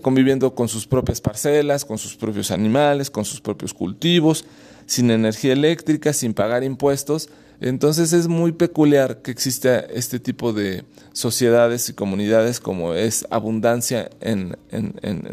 conviviendo 0.02 0.54
con 0.56 0.68
sus 0.68 0.86
propias 0.86 1.22
parcelas, 1.22 1.86
con 1.86 1.98
sus 1.98 2.18
propios 2.18 2.52
animales, 2.52 3.10
con 3.10 3.24
sus 3.24 3.40
propios 3.40 3.74
cultivos, 3.74 4.44
sin 4.86 5.10
energía 5.10 5.54
eléctrica, 5.54 6.12
sin 6.12 6.34
pagar 6.34 6.66
impuestos. 6.66 7.30
Entonces 7.62 8.14
es 8.14 8.28
muy 8.28 8.52
peculiar 8.52 9.22
que 9.22 9.32
exista 9.32 9.80
este 9.80 10.20
tipo 10.20 10.54
de 10.54 10.84
sociedades 11.14 11.90
y 11.90 11.94
comunidades 11.94 12.60
como 12.60 12.94
es 12.94 13.26
abundancia 13.30 14.10
en, 14.20 14.58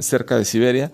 cerca 0.01 0.37
de 0.37 0.45
Siberia, 0.45 0.93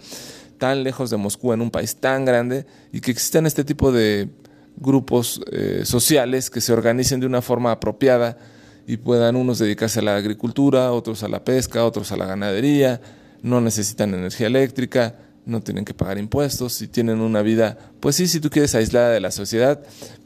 tan 0.58 0.82
lejos 0.82 1.10
de 1.10 1.16
Moscú, 1.16 1.52
en 1.52 1.60
un 1.60 1.70
país 1.70 1.96
tan 1.96 2.24
grande, 2.24 2.66
y 2.92 3.00
que 3.00 3.10
existan 3.10 3.46
este 3.46 3.64
tipo 3.64 3.92
de 3.92 4.28
grupos 4.76 5.40
eh, 5.52 5.82
sociales 5.84 6.50
que 6.50 6.60
se 6.60 6.72
organicen 6.72 7.20
de 7.20 7.26
una 7.26 7.42
forma 7.42 7.72
apropiada 7.72 8.38
y 8.86 8.96
puedan 8.96 9.36
unos 9.36 9.58
dedicarse 9.58 10.00
a 10.00 10.02
la 10.02 10.16
agricultura, 10.16 10.92
otros 10.92 11.22
a 11.22 11.28
la 11.28 11.44
pesca, 11.44 11.84
otros 11.84 12.10
a 12.10 12.16
la 12.16 12.26
ganadería, 12.26 13.00
no 13.42 13.60
necesitan 13.60 14.14
energía 14.14 14.46
eléctrica, 14.46 15.14
no 15.48 15.62
tienen 15.62 15.84
que 15.84 15.94
pagar 15.94 16.18
impuestos 16.18 16.82
y 16.82 16.88
tienen 16.88 17.20
una 17.20 17.42
vida, 17.42 17.78
pues 18.00 18.16
sí, 18.16 18.28
si 18.28 18.38
tú 18.38 18.50
quieres, 18.50 18.74
aislada 18.74 19.10
de 19.10 19.20
la 19.20 19.30
sociedad, 19.30 19.80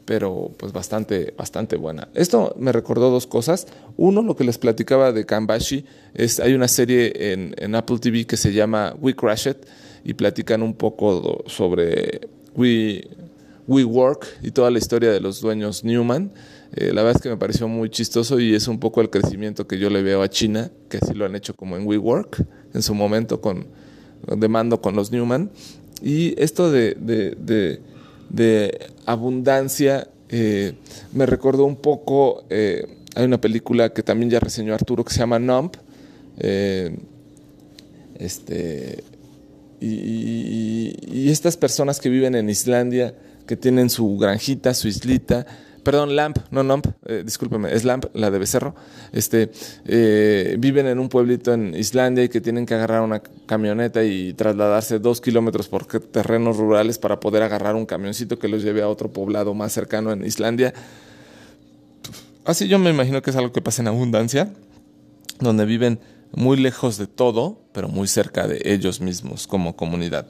pero 0.05 0.51
pues 0.57 0.73
bastante, 0.73 1.33
bastante 1.37 1.77
buena. 1.77 2.09
Esto 2.13 2.53
me 2.59 2.73
recordó 2.73 3.09
dos 3.09 3.25
cosas. 3.25 3.67
Uno, 3.95 4.21
lo 4.21 4.35
que 4.35 4.43
les 4.43 4.57
platicaba 4.57 5.13
de 5.13 5.25
Kambashi, 5.25 5.85
es, 6.13 6.41
hay 6.41 6.53
una 6.53 6.67
serie 6.67 7.31
en, 7.31 7.55
en 7.57 7.73
Apple 7.73 7.99
TV 7.99 8.25
que 8.25 8.35
se 8.35 8.51
llama 8.51 8.95
We 8.99 9.15
Crash 9.15 9.47
It 9.47 9.57
y 10.03 10.13
platican 10.13 10.61
un 10.61 10.73
poco 10.73 11.43
sobre 11.47 12.27
We, 12.55 13.07
WeWork 13.67 14.27
y 14.43 14.51
toda 14.51 14.69
la 14.71 14.77
historia 14.77 15.11
de 15.11 15.21
los 15.21 15.39
dueños 15.39 15.85
Newman. 15.85 16.31
Eh, 16.75 16.87
la 16.87 17.01
verdad 17.01 17.15
es 17.15 17.21
que 17.21 17.29
me 17.29 17.37
pareció 17.37 17.69
muy 17.69 17.89
chistoso 17.89 18.41
y 18.41 18.53
es 18.55 18.67
un 18.67 18.79
poco 18.79 18.99
el 18.99 19.09
crecimiento 19.09 19.67
que 19.67 19.79
yo 19.79 19.89
le 19.89 20.01
veo 20.01 20.21
a 20.21 20.29
China, 20.29 20.69
que 20.89 20.97
así 20.97 21.13
lo 21.13 21.25
han 21.25 21.35
hecho 21.35 21.53
como 21.53 21.77
en 21.77 21.87
WeWork 21.87 22.43
en 22.73 22.81
su 22.81 22.93
momento 22.93 23.39
con 23.39 23.67
de 24.27 24.47
mando 24.47 24.81
con 24.81 24.95
los 24.95 25.11
Newman. 25.11 25.49
Y 26.01 26.39
esto 26.41 26.71
de, 26.71 26.95
de, 26.99 28.89
abundancia 29.05 30.07
eh, 30.29 30.73
me 31.13 31.25
recordó 31.25 31.65
un 31.65 31.75
poco, 31.75 32.43
eh, 32.49 32.87
hay 33.15 33.25
una 33.25 33.39
película 33.39 33.93
que 33.93 34.03
también 34.03 34.29
ya 34.29 34.39
reseñó 34.39 34.73
Arturo 34.73 35.03
que 35.05 35.13
se 35.13 35.19
llama 35.19 35.39
Nump. 35.39 35.75
este, 38.19 39.03
y, 39.79 40.95
y 41.05 41.29
estas 41.29 41.57
personas 41.57 41.99
que 41.99 42.09
viven 42.09 42.35
en 42.35 42.49
Islandia, 42.49 43.15
que 43.45 43.57
tienen 43.57 43.89
su 43.89 44.17
granjita, 44.17 44.73
su 44.73 44.87
islita, 44.87 45.45
perdón, 45.83 46.15
Lamp, 46.15 46.37
no 46.51 46.63
Nump, 46.63 46.87
eh, 47.05 47.23
discúlpeme, 47.25 47.73
es 47.73 47.83
Lamp, 47.83 48.05
la 48.13 48.31
de 48.31 48.39
Becerro, 48.39 48.75
este, 49.11 49.51
eh, 49.85 50.55
viven 50.59 50.87
en 50.87 50.99
un 50.99 51.09
pueblito 51.09 51.53
en 51.53 51.75
Islandia 51.75 52.23
y 52.23 52.29
que 52.29 52.41
tienen 52.41 52.65
que 52.65 52.73
agarrar 52.73 53.01
una 53.01 53.21
camioneta 53.45 54.03
y 54.03 54.33
trasladarse 54.33 54.99
dos 54.99 55.21
kilómetros 55.21 55.67
por 55.67 55.85
terrenos 55.85 56.57
rurales 56.57 56.97
para 56.97 57.19
poder 57.19 57.43
agarrar 57.43 57.75
un 57.75 57.85
camioncito 57.85 58.39
que 58.39 58.47
los 58.47 58.63
lleve 58.63 58.81
a 58.81 58.87
otro 58.87 59.11
poblado 59.11 59.53
más 59.53 59.73
cercano 59.73 60.11
en 60.11 60.25
Islandia. 60.25 60.73
Así 62.45 62.67
yo 62.67 62.79
me 62.79 62.89
imagino 62.89 63.21
que 63.21 63.29
es 63.29 63.35
algo 63.35 63.51
que 63.51 63.61
pasa 63.61 63.81
en 63.81 63.87
abundancia, 63.87 64.53
donde 65.39 65.65
viven 65.65 65.99
muy 66.33 66.57
lejos 66.57 66.97
de 66.97 67.07
todo, 67.07 67.61
pero 67.73 67.87
muy 67.87 68.07
cerca 68.07 68.47
de 68.47 68.61
ellos 68.65 69.01
mismos 69.01 69.47
como 69.47 69.75
comunidad. 69.75 70.27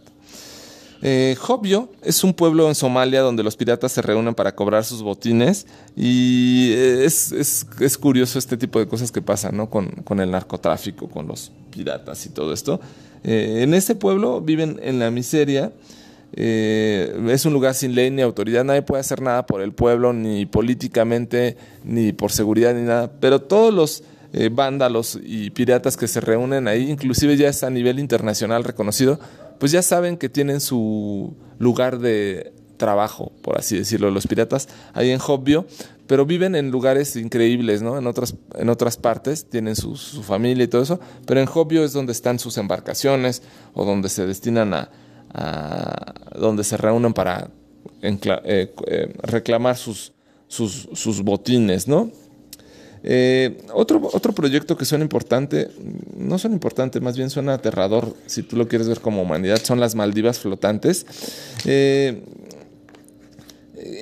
Eh, 1.05 1.35
Jobio 1.37 1.89
es 2.01 2.23
un 2.23 2.33
pueblo 2.33 2.69
en 2.69 2.75
Somalia 2.75 3.19
donde 3.19 3.43
los 3.43 3.57
piratas 3.57 3.91
se 3.91 4.01
reúnen 4.01 4.33
para 4.33 4.55
cobrar 4.55 4.85
sus 4.85 5.01
botines 5.03 5.67
y 5.97 6.71
eh, 6.71 7.03
es, 7.03 7.97
curioso 7.99 8.39
este 8.39 8.55
tipo 8.55 8.79
de 8.79 8.87
cosas 8.87 9.11
que 9.11 9.21
pasan 9.21 9.57
¿no? 9.57 9.69
con, 9.69 9.91
el 10.21 10.31
narcotráfico, 10.31 11.09
con 11.09 11.27
los 11.27 11.51
piratas 11.71 12.25
y 12.25 12.29
todo 12.29 12.53
esto. 12.53 12.79
Eh, 13.25 13.63
en 13.63 13.73
este 13.73 13.95
pueblo 13.95 14.39
viven 14.39 14.79
en 14.81 14.99
la 14.99 15.11
miseria. 15.11 15.73
es 16.33 17.45
un 17.45 17.51
lugar 17.51 17.73
sin 17.73 17.95
ley 17.95 18.09
ni 18.09 18.21
autoridad, 18.21 18.63
nadie 18.63 18.81
puede 18.81 19.01
hacer 19.01 19.21
nada 19.21 19.45
por 19.45 19.61
el 19.61 19.73
pueblo, 19.73 20.13
ni 20.13 20.45
políticamente, 20.45 21.57
ni 21.83 22.13
por 22.13 22.31
seguridad, 22.31 22.73
ni 22.73 22.83
nada. 22.83 23.11
Pero 23.19 23.41
todos 23.41 23.73
los 23.73 24.03
vándalos 24.51 25.19
y 25.21 25.51
piratas 25.51 25.95
que 25.95 26.07
se 26.07 26.21
reúnen 26.21 26.67
ahí, 26.67 26.89
inclusive 26.89 27.37
ya 27.37 27.49
es 27.49 27.61
a 27.61 27.69
nivel 27.69 27.99
internacional 27.99 28.63
reconocido, 28.63 29.19
pues 29.63 29.71
ya 29.71 29.81
saben 29.81 30.17
que 30.17 30.27
tienen 30.27 30.59
su 30.59 31.37
lugar 31.57 31.99
de 31.99 32.51
trabajo, 32.75 33.31
por 33.41 33.57
así 33.57 33.77
decirlo, 33.77 34.11
los 34.11 34.27
piratas, 34.27 34.67
ahí 34.91 35.09
en 35.09 35.21
Hobbio, 35.25 35.65
pero 36.05 36.25
viven 36.25 36.53
en 36.55 36.69
lugares 36.69 37.15
increíbles, 37.15 37.81
¿no? 37.81 37.97
En 37.97 38.05
otras, 38.05 38.35
en 38.55 38.67
otras 38.67 38.97
partes 38.97 39.49
tienen 39.49 39.77
su, 39.77 39.95
familia 39.95 40.65
y 40.65 40.67
todo 40.67 40.81
eso, 40.81 40.99
pero 41.25 41.39
en 41.39 41.47
Hobbio 41.47 41.85
es 41.85 41.93
donde 41.93 42.11
están 42.11 42.39
sus 42.39 42.57
embarcaciones 42.57 43.41
o 43.73 43.85
donde 43.85 44.09
se 44.09 44.25
destinan 44.25 44.73
a, 44.73 44.89
donde 46.37 46.65
se 46.65 46.75
reúnen 46.75 47.13
para 47.13 47.49
eh, 48.01 48.73
eh, 48.87 49.13
reclamar 49.21 49.77
sus, 49.77 50.11
sus, 50.49 50.89
sus 50.91 51.21
botines, 51.21 51.87
¿no? 51.87 52.11
Eh, 53.05 53.57
otro, 53.73 54.09
otro 54.13 54.33
proyecto 54.33 54.77
que 54.77 54.85
suena 54.85 55.03
importante, 55.03 55.69
no 56.15 56.39
suena 56.39 56.55
importante, 56.55 57.01
más 57.01 57.17
bien 57.17 57.29
suena 57.29 57.55
aterrador, 57.55 58.15
si 58.27 58.43
tú 58.43 58.55
lo 58.55 58.67
quieres 58.67 58.87
ver 58.87 59.01
como 59.01 59.21
humanidad, 59.21 59.61
son 59.61 59.79
las 59.79 59.93
Maldivas 59.93 60.39
flotantes. 60.39 61.05
Eh, 61.65 62.23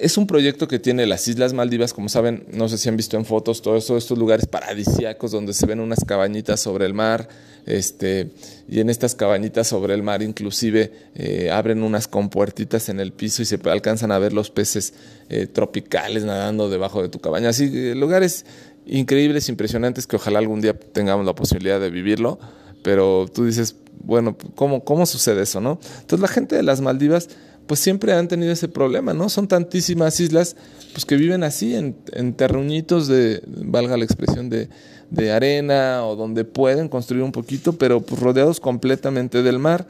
es 0.01 0.17
un 0.17 0.27
proyecto 0.27 0.67
que 0.67 0.77
tiene 0.77 1.08
las 1.08 1.27
Islas 1.27 1.53
Maldivas, 1.53 1.93
como 1.93 2.10
saben, 2.10 2.46
no 2.51 2.70
sé 2.70 2.77
si 2.77 2.89
han 2.89 2.98
visto 2.98 3.17
en 3.17 3.25
fotos, 3.25 3.63
todos 3.63 3.89
estos 3.89 4.17
lugares 4.20 4.46
paradisíacos 4.46 5.31
donde 5.31 5.53
se 5.53 5.65
ven 5.65 5.79
unas 5.79 6.05
cabañitas 6.05 6.60
sobre 6.60 6.86
el 6.86 6.93
mar, 6.93 7.27
este, 7.65 8.31
y 8.67 8.79
en 8.79 8.89
estas 8.89 9.15
cabañitas 9.15 9.67
sobre 9.67 9.93
el 9.93 10.01
mar 10.01 10.24
inclusive 10.24 10.91
eh, 11.13 11.51
abren 11.51 11.84
unas 11.84 12.08
compuertitas 12.08 12.89
en 12.89 13.00
el 13.00 13.12
piso 13.12 13.41
y 13.41 13.46
se 13.46 13.60
alcanzan 13.65 14.12
a 14.12 14.20
ver 14.20 14.34
los 14.34 14.51
peces 14.51 14.93
tropicales 15.53 16.25
nadando 16.25 16.70
debajo 16.70 17.01
de 17.01 17.08
tu 17.08 17.20
cabaña. 17.20 17.50
Así, 17.50 17.93
lugares 17.93 18.43
increíbles, 18.85 19.50
impresionantes, 19.50 20.07
que 20.07 20.15
ojalá 20.15 20.39
algún 20.39 20.61
día 20.61 20.77
tengamos 20.77 21.25
la 21.25 21.35
posibilidad 21.35 21.79
de 21.79 21.89
vivirlo, 21.89 22.39
pero 22.83 23.27
tú 23.33 23.45
dices, 23.45 23.75
bueno, 24.03 24.35
¿cómo, 24.55 24.83
cómo 24.83 25.05
sucede 25.05 25.43
eso, 25.43 25.61
no? 25.61 25.79
Entonces 26.01 26.19
la 26.19 26.27
gente 26.27 26.55
de 26.55 26.63
las 26.63 26.81
Maldivas, 26.81 27.29
pues 27.67 27.79
siempre 27.79 28.13
han 28.13 28.27
tenido 28.27 28.51
ese 28.51 28.67
problema, 28.67 29.13
¿no? 29.13 29.29
Son 29.29 29.47
tantísimas 29.47 30.19
islas, 30.19 30.55
pues 30.93 31.05
que 31.05 31.15
viven 31.15 31.43
así, 31.43 31.75
en, 31.75 31.95
en 32.11 32.33
terruñitos 32.33 33.07
de, 33.07 33.43
valga 33.45 33.97
la 33.97 34.03
expresión, 34.03 34.50
de, 34.50 34.69
de 35.11 35.31
arena 35.31 36.05
o 36.05 36.15
donde 36.15 36.43
pueden 36.43 36.89
construir 36.89 37.23
un 37.23 37.31
poquito, 37.31 37.73
pero 37.73 38.01
pues 38.01 38.19
rodeados 38.19 38.59
completamente 38.59 39.43
del 39.43 39.59
mar. 39.59 39.88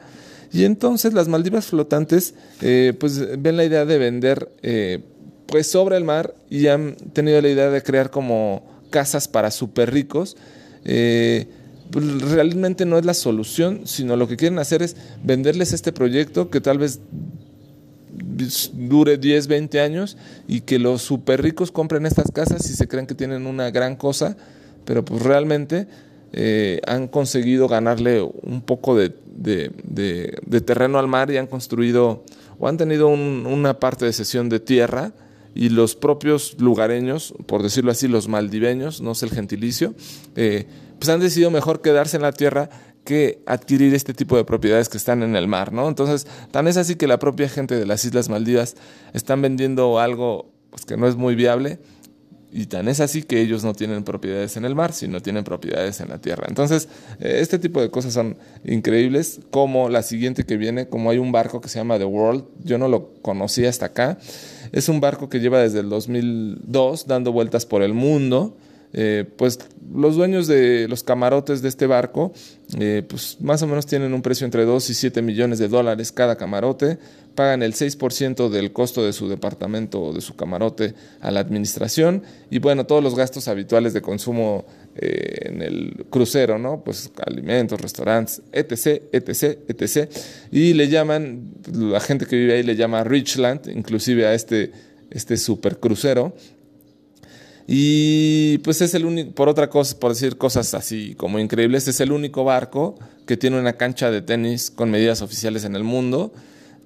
Y 0.52 0.64
entonces 0.64 1.14
las 1.14 1.28
Maldivas 1.28 1.66
flotantes, 1.66 2.34
eh, 2.60 2.92
pues 2.98 3.40
ven 3.40 3.56
la 3.56 3.64
idea 3.64 3.86
de 3.86 3.98
vender, 3.98 4.50
eh, 4.62 5.00
pues 5.46 5.66
sobre 5.66 5.96
el 5.96 6.04
mar 6.04 6.34
y 6.50 6.66
han 6.66 6.96
tenido 7.12 7.40
la 7.40 7.48
idea 7.48 7.70
de 7.70 7.82
crear 7.82 8.10
como 8.10 8.62
casas 8.92 9.26
para 9.26 9.50
súper 9.50 9.92
ricos, 9.92 10.36
eh, 10.84 11.48
pues, 11.90 12.22
realmente 12.22 12.86
no 12.86 12.96
es 12.96 13.04
la 13.04 13.14
solución, 13.14 13.80
sino 13.84 14.16
lo 14.16 14.28
que 14.28 14.36
quieren 14.36 14.60
hacer 14.60 14.82
es 14.82 14.96
venderles 15.24 15.72
este 15.72 15.92
proyecto 15.92 16.48
que 16.48 16.60
tal 16.60 16.78
vez 16.78 17.00
dure 18.72 19.18
10, 19.18 19.46
20 19.46 19.80
años 19.80 20.16
y 20.46 20.60
que 20.60 20.78
los 20.78 21.02
súper 21.02 21.42
ricos 21.42 21.70
compren 21.70 22.06
estas 22.06 22.30
casas 22.30 22.68
y 22.70 22.74
se 22.74 22.86
creen 22.86 23.06
que 23.06 23.14
tienen 23.14 23.46
una 23.46 23.70
gran 23.70 23.96
cosa, 23.96 24.36
pero 24.84 25.04
pues 25.04 25.22
realmente 25.22 25.86
eh, 26.32 26.80
han 26.86 27.08
conseguido 27.08 27.68
ganarle 27.68 28.22
un 28.22 28.62
poco 28.62 28.96
de, 28.96 29.10
terreno 30.64 30.98
al 30.98 31.08
mar 31.08 31.30
y 31.30 31.36
han 31.36 31.46
construido 31.46 32.24
o 32.58 32.68
han 32.68 32.76
tenido 32.76 33.08
una 33.08 33.78
parte 33.78 34.04
de 34.04 34.12
sesión 34.12 34.48
de 34.48 34.60
tierra 34.60 35.12
y 35.54 35.68
los 35.68 35.94
propios 35.94 36.56
lugareños, 36.58 37.34
por 37.46 37.62
decirlo 37.62 37.90
así, 37.90 38.08
los 38.08 38.28
maldiveños, 38.28 39.00
no 39.00 39.12
es 39.12 39.22
el 39.22 39.30
gentilicio, 39.30 39.94
eh, 40.36 40.66
pues 40.98 41.08
han 41.08 41.20
decidido 41.20 41.50
mejor 41.50 41.82
quedarse 41.82 42.16
en 42.16 42.22
la 42.22 42.32
tierra 42.32 42.70
que 43.04 43.42
adquirir 43.46 43.94
este 43.94 44.14
tipo 44.14 44.36
de 44.36 44.44
propiedades 44.44 44.88
que 44.88 44.96
están 44.96 45.22
en 45.22 45.34
el 45.34 45.48
mar, 45.48 45.72
¿no? 45.72 45.88
Entonces, 45.88 46.26
tan 46.50 46.68
es 46.68 46.76
así 46.76 46.94
que 46.94 47.06
la 47.06 47.18
propia 47.18 47.48
gente 47.48 47.74
de 47.74 47.86
las 47.86 48.04
Islas 48.04 48.28
Maldivas 48.28 48.76
están 49.12 49.42
vendiendo 49.42 49.98
algo 49.98 50.52
pues, 50.70 50.84
que 50.84 50.96
no 50.96 51.08
es 51.08 51.16
muy 51.16 51.34
viable 51.34 51.80
y 52.54 52.66
tan 52.66 52.86
es 52.86 53.00
así 53.00 53.22
que 53.22 53.40
ellos 53.40 53.64
no 53.64 53.72
tienen 53.72 54.04
propiedades 54.04 54.58
en 54.58 54.66
el 54.66 54.74
mar, 54.74 54.92
sino 54.92 55.22
tienen 55.22 55.42
propiedades 55.42 56.00
en 56.00 56.10
la 56.10 56.18
tierra. 56.18 56.44
Entonces, 56.48 56.86
eh, 57.18 57.38
este 57.40 57.58
tipo 57.58 57.80
de 57.80 57.90
cosas 57.90 58.12
son 58.12 58.36
increíbles, 58.62 59.40
como 59.50 59.88
la 59.88 60.02
siguiente 60.02 60.44
que 60.44 60.58
viene, 60.58 60.86
como 60.86 61.10
hay 61.10 61.16
un 61.16 61.32
barco 61.32 61.62
que 61.62 61.70
se 61.70 61.78
llama 61.78 61.98
The 61.98 62.04
World, 62.04 62.44
yo 62.62 62.76
no 62.76 62.88
lo 62.88 63.14
conocía 63.22 63.70
hasta 63.70 63.86
acá, 63.86 64.18
es 64.72 64.88
un 64.88 65.00
barco 65.00 65.28
que 65.28 65.38
lleva 65.38 65.60
desde 65.60 65.80
el 65.80 65.88
2002 65.88 67.06
dando 67.06 67.32
vueltas 67.32 67.66
por 67.66 67.82
el 67.82 67.92
mundo. 67.94 68.56
Eh, 68.94 69.24
pues 69.36 69.58
los 69.94 70.16
dueños 70.16 70.46
de 70.46 70.86
los 70.86 71.02
camarotes 71.02 71.62
de 71.62 71.68
este 71.68 71.86
barco, 71.86 72.32
eh, 72.78 73.02
pues 73.08 73.38
más 73.40 73.62
o 73.62 73.66
menos 73.66 73.86
tienen 73.86 74.12
un 74.12 74.20
precio 74.20 74.44
entre 74.44 74.66
2 74.66 74.90
y 74.90 74.94
7 74.94 75.22
millones 75.22 75.58
de 75.58 75.68
dólares 75.68 76.12
cada 76.12 76.36
camarote, 76.36 76.98
pagan 77.34 77.62
el 77.62 77.74
6% 77.74 78.48
del 78.48 78.72
costo 78.72 79.04
de 79.04 79.12
su 79.12 79.28
departamento 79.28 80.02
o 80.02 80.12
de 80.12 80.20
su 80.20 80.36
camarote 80.36 80.94
a 81.20 81.30
la 81.30 81.40
administración 81.40 82.22
y 82.50 82.58
bueno, 82.58 82.86
todos 82.86 83.02
los 83.02 83.14
gastos 83.14 83.48
habituales 83.48 83.92
de 83.92 84.02
consumo 84.02 84.66
eh, 84.94 85.48
en 85.48 85.62
el 85.62 86.06
crucero, 86.10 86.58
¿no? 86.58 86.82
Pues 86.84 87.10
alimentos, 87.26 87.80
restaurantes, 87.80 88.42
etc., 88.52 89.02
etc., 89.12 89.58
etc. 89.66 90.10
Y 90.50 90.74
le 90.74 90.88
llaman, 90.88 91.54
la 91.72 92.00
gente 92.00 92.26
que 92.26 92.36
vive 92.36 92.54
ahí 92.54 92.62
le 92.62 92.76
llama 92.76 93.02
Richland, 93.02 93.68
inclusive 93.68 94.26
a 94.26 94.34
este, 94.34 94.70
este 95.10 95.38
super 95.38 95.78
crucero. 95.78 96.34
Y 97.66 98.58
pues 98.58 98.82
es 98.82 98.92
el 98.94 99.06
único, 99.06 99.32
por 99.32 99.48
otra 99.48 99.70
cosa, 99.70 99.98
por 99.98 100.10
decir 100.10 100.36
cosas 100.36 100.74
así 100.74 101.14
como 101.14 101.38
increíbles, 101.38 101.88
es 101.88 102.00
el 102.00 102.12
único 102.12 102.44
barco 102.44 102.98
que 103.26 103.36
tiene 103.36 103.58
una 103.58 103.74
cancha 103.74 104.10
de 104.10 104.20
tenis 104.20 104.70
con 104.70 104.90
medidas 104.90 105.22
oficiales 105.22 105.64
en 105.64 105.76
el 105.76 105.84
mundo. 105.84 106.34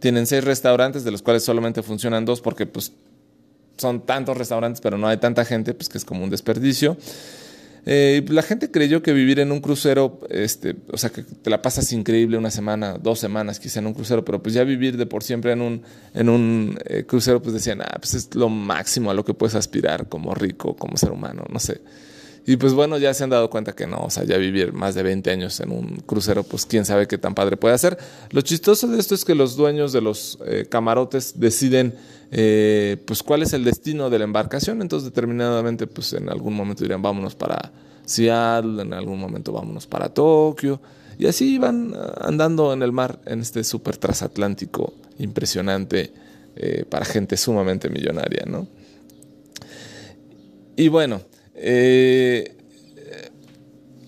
Tienen 0.01 0.27
seis 0.27 0.45
restaurantes, 0.45 1.05
de 1.05 1.11
los 1.11 1.23
cuales 1.23 1.43
solamente 1.45 1.83
funcionan 1.83 2.25
dos 2.25 2.41
porque 2.41 2.67
pues 2.67 2.93
son 3.77 4.07
tantos 4.07 4.37
restaurantes, 4.37 4.81
pero 4.81 4.99
no 4.99 5.09
hay 5.09 5.19
tanta 5.19 5.45
gente, 5.45 5.75
pues 5.75 5.89
que 5.89 5.99
es 5.99 6.05
como 6.05 6.25
un 6.25 6.31
desperdicio. 6.31 6.97
Eh, 7.89 8.25
la 8.31 8.43
gente 8.43 8.73
creyó 8.73 9.01
que 9.01 9.13
vivir 9.13 9.39
en 9.39 9.53
un 9.53 9.61
crucero, 9.61 10.19
este, 10.29 10.75
o 10.91 10.99
sea, 10.99 11.11
que 11.11 11.23
te 11.23 11.51
la 11.51 11.63
pasas 11.63 11.93
increíble 11.93 12.37
una 12.37 12.51
semana, 12.51 12.99
dos 12.99 13.21
semanas 13.21 13.61
quizá 13.61 13.79
en 13.79 13.87
un 13.87 13.95
crucero, 13.95 14.25
pero 14.25 14.43
pues 14.43 14.57
ya 14.57 14.65
vivir 14.65 14.97
de 14.97 15.07
por 15.07 15.23
siempre 15.23 15.53
en 15.53 15.63
un, 15.63 15.83
en 16.13 16.29
un 16.29 16.77
eh, 16.85 17.05
crucero, 17.07 17.41
pues 17.41 17.55
decían, 17.55 17.83
ah, 17.83 17.97
pues 18.01 18.15
es 18.15 18.35
lo 18.35 18.49
máximo 18.49 19.13
a 19.13 19.15
lo 19.15 19.25
que 19.25 19.35
puedes 19.35 19.55
aspirar 19.55 20.09
como 20.09 20.35
rico, 20.35 20.75
como 20.75 20.97
ser 20.97 21.13
humano, 21.13 21.45
no 21.49 21.61
sé. 21.61 21.81
Y 22.49 22.57
pues 22.59 22.75
bueno, 22.75 22.97
ya 22.97 23.13
se 23.13 23.25
han 23.25 23.31
dado 23.31 23.51
cuenta 23.51 23.73
que 23.75 23.89
no, 23.89 23.99
o 23.99 24.11
sea, 24.11 24.23
ya 24.23 24.37
vivir 24.37 24.73
más 24.73 24.95
de 24.95 25.03
20 25.03 25.31
años 25.33 25.59
en 25.59 25.73
un 25.73 25.97
crucero, 26.07 26.45
pues 26.45 26.65
quién 26.65 26.85
sabe 26.85 27.09
qué 27.09 27.19
tan 27.19 27.35
padre 27.35 27.57
puede 27.57 27.77
ser. 27.77 27.99
Lo 28.31 28.41
chistoso 28.41 28.87
de 28.87 29.01
esto 29.01 29.17
es 29.17 29.25
que 29.25 29.35
los 29.35 29.57
dueños 29.57 29.93
de 29.93 30.01
los 30.01 30.39
eh, 30.47 30.65
camarotes 30.69 31.41
deciden 31.41 31.95
eh, 32.31 32.99
pues 33.05 33.25
cuál 33.25 33.43
es 33.43 33.53
el 33.53 33.65
destino 33.65 34.11
de 34.11 34.19
la 34.19 34.25
embarcación, 34.25 34.81
entonces 34.81 35.11
determinadamente 35.11 35.89
pues 35.89 36.13
en 36.13 36.29
algún 36.29 36.55
momento 36.55 36.85
dirán 36.85 37.03
vámonos 37.03 37.35
para 37.35 37.73
Seattle, 38.05 38.81
en 38.81 38.95
algún 38.95 39.19
momento 39.19 39.51
vámonos 39.51 39.89
para 39.89 40.09
Tokio, 40.09 40.81
y 41.19 41.27
así 41.27 41.59
van 41.59 41.95
ah, 41.97 42.15
andando 42.21 42.73
en 42.73 42.83
el 42.83 42.93
mar 42.93 43.19
en 43.27 43.41
este 43.41 43.65
super 43.65 43.97
transatlántico 43.97 44.95
impresionante 45.19 46.13
eh, 46.55 46.85
para 46.89 47.05
gente 47.05 47.37
sumamente 47.37 47.89
millonaria, 47.89 48.45
¿no? 48.47 48.69
Y 50.77 50.89
bueno, 50.89 51.23
eh, 51.57 52.57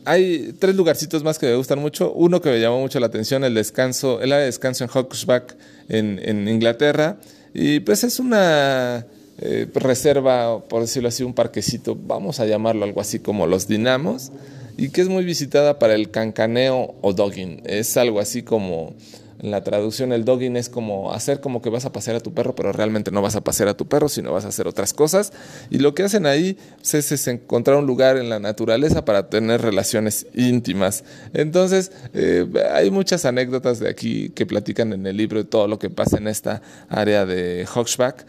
hay 0.08 0.54
tres 0.58 0.74
lugarcitos 0.74 1.22
más 1.22 1.38
que 1.38 1.46
me 1.46 1.54
gustan 1.54 1.80
mucho. 1.80 2.12
Uno 2.12 2.40
que 2.40 2.48
me 2.50 2.60
llamó 2.60 2.80
mucho 2.80 2.98
la 2.98 3.06
atención, 3.06 3.44
el 3.44 3.54
descanso, 3.54 4.22
el 4.22 4.32
área 4.32 4.40
de 4.40 4.46
descanso 4.46 4.84
en 4.84 4.90
Hawksback 4.90 5.54
en, 5.88 6.48
Inglaterra. 6.48 7.18
Y 7.52 7.80
pues 7.80 8.04
es 8.04 8.18
una 8.18 9.06
eh, 9.38 9.66
reserva, 9.74 10.64
por 10.64 10.80
decirlo 10.80 11.10
así, 11.10 11.24
un 11.24 11.34
parquecito, 11.34 11.94
vamos 11.94 12.40
a 12.40 12.46
llamarlo 12.46 12.84
algo 12.84 13.02
así 13.02 13.18
como 13.18 13.46
los 13.46 13.68
dinamos, 13.68 14.32
y 14.78 14.88
que 14.90 15.02
es 15.02 15.08
muy 15.08 15.24
visitada 15.24 15.78
para 15.78 15.94
el 15.94 16.10
cancaneo 16.10 16.94
o 17.02 17.12
dogging. 17.12 17.62
Es 17.66 17.96
algo 17.98 18.20
así 18.20 18.42
como, 18.42 18.94
en 19.40 19.50
la 19.50 19.62
traducción, 19.62 20.12
el 20.12 20.24
dogging 20.24 20.56
es 20.56 20.68
como 20.68 21.12
hacer 21.12 21.40
como 21.40 21.62
que 21.62 21.70
vas 21.70 21.84
a 21.84 21.92
pasear 21.92 22.16
a 22.16 22.20
tu 22.20 22.34
perro, 22.34 22.54
pero 22.54 22.72
realmente 22.72 23.10
no 23.10 23.22
vas 23.22 23.36
a 23.36 23.42
pasear 23.42 23.68
a 23.68 23.76
tu 23.76 23.86
perro, 23.86 24.08
sino 24.08 24.32
vas 24.32 24.44
a 24.44 24.48
hacer 24.48 24.66
otras 24.66 24.92
cosas. 24.92 25.32
Y 25.70 25.78
lo 25.78 25.94
que 25.94 26.02
hacen 26.02 26.26
ahí 26.26 26.58
pues, 26.76 27.12
es, 27.12 27.28
encontrar 27.28 27.76
un 27.76 27.86
lugar 27.86 28.16
en 28.16 28.28
la 28.28 28.40
naturaleza 28.40 29.04
para 29.04 29.30
tener 29.30 29.62
relaciones 29.62 30.26
íntimas. 30.34 31.04
Entonces, 31.34 31.92
eh, 32.14 32.46
hay 32.72 32.90
muchas 32.90 33.24
anécdotas 33.24 33.78
de 33.78 33.88
aquí 33.88 34.30
que 34.30 34.46
platican 34.46 34.92
en 34.92 35.06
el 35.06 35.16
libro 35.16 35.38
de 35.38 35.44
todo 35.44 35.68
lo 35.68 35.78
que 35.78 35.90
pasa 35.90 36.18
en 36.18 36.26
esta 36.26 36.60
área 36.88 37.24
de 37.24 37.66
Hochback, 37.72 38.26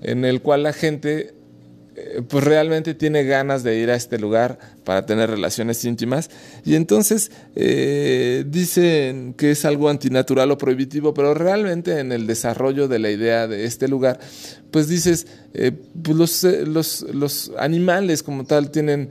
en 0.00 0.24
el 0.24 0.42
cual 0.42 0.62
la 0.62 0.72
gente 0.72 1.34
eh, 1.94 2.22
pues 2.26 2.42
realmente 2.44 2.94
tiene 2.94 3.24
ganas 3.24 3.62
de 3.62 3.78
ir 3.78 3.90
a 3.90 3.94
este 3.94 4.18
lugar 4.18 4.58
para 4.84 5.04
tener 5.04 5.28
relaciones 5.28 5.84
íntimas. 5.84 6.30
Y 6.64 6.74
entonces 6.74 7.30
eh, 7.54 8.44
dicen 8.46 9.34
que 9.34 9.50
es 9.50 9.64
algo 9.64 9.88
antinatural 9.88 10.50
o 10.50 10.58
prohibitivo, 10.58 11.12
pero 11.12 11.34
realmente 11.34 11.98
en 11.98 12.12
el 12.12 12.26
desarrollo 12.26 12.88
de 12.88 12.98
la 12.98 13.10
idea 13.10 13.46
de 13.46 13.66
este 13.66 13.88
lugar, 13.88 14.20
pues 14.70 14.88
dices, 14.88 15.26
eh, 15.52 15.72
pues 16.02 16.16
los, 16.16 16.44
los, 16.66 17.02
los, 17.12 17.52
animales 17.58 18.22
como 18.22 18.44
tal 18.44 18.70
tienen 18.70 19.10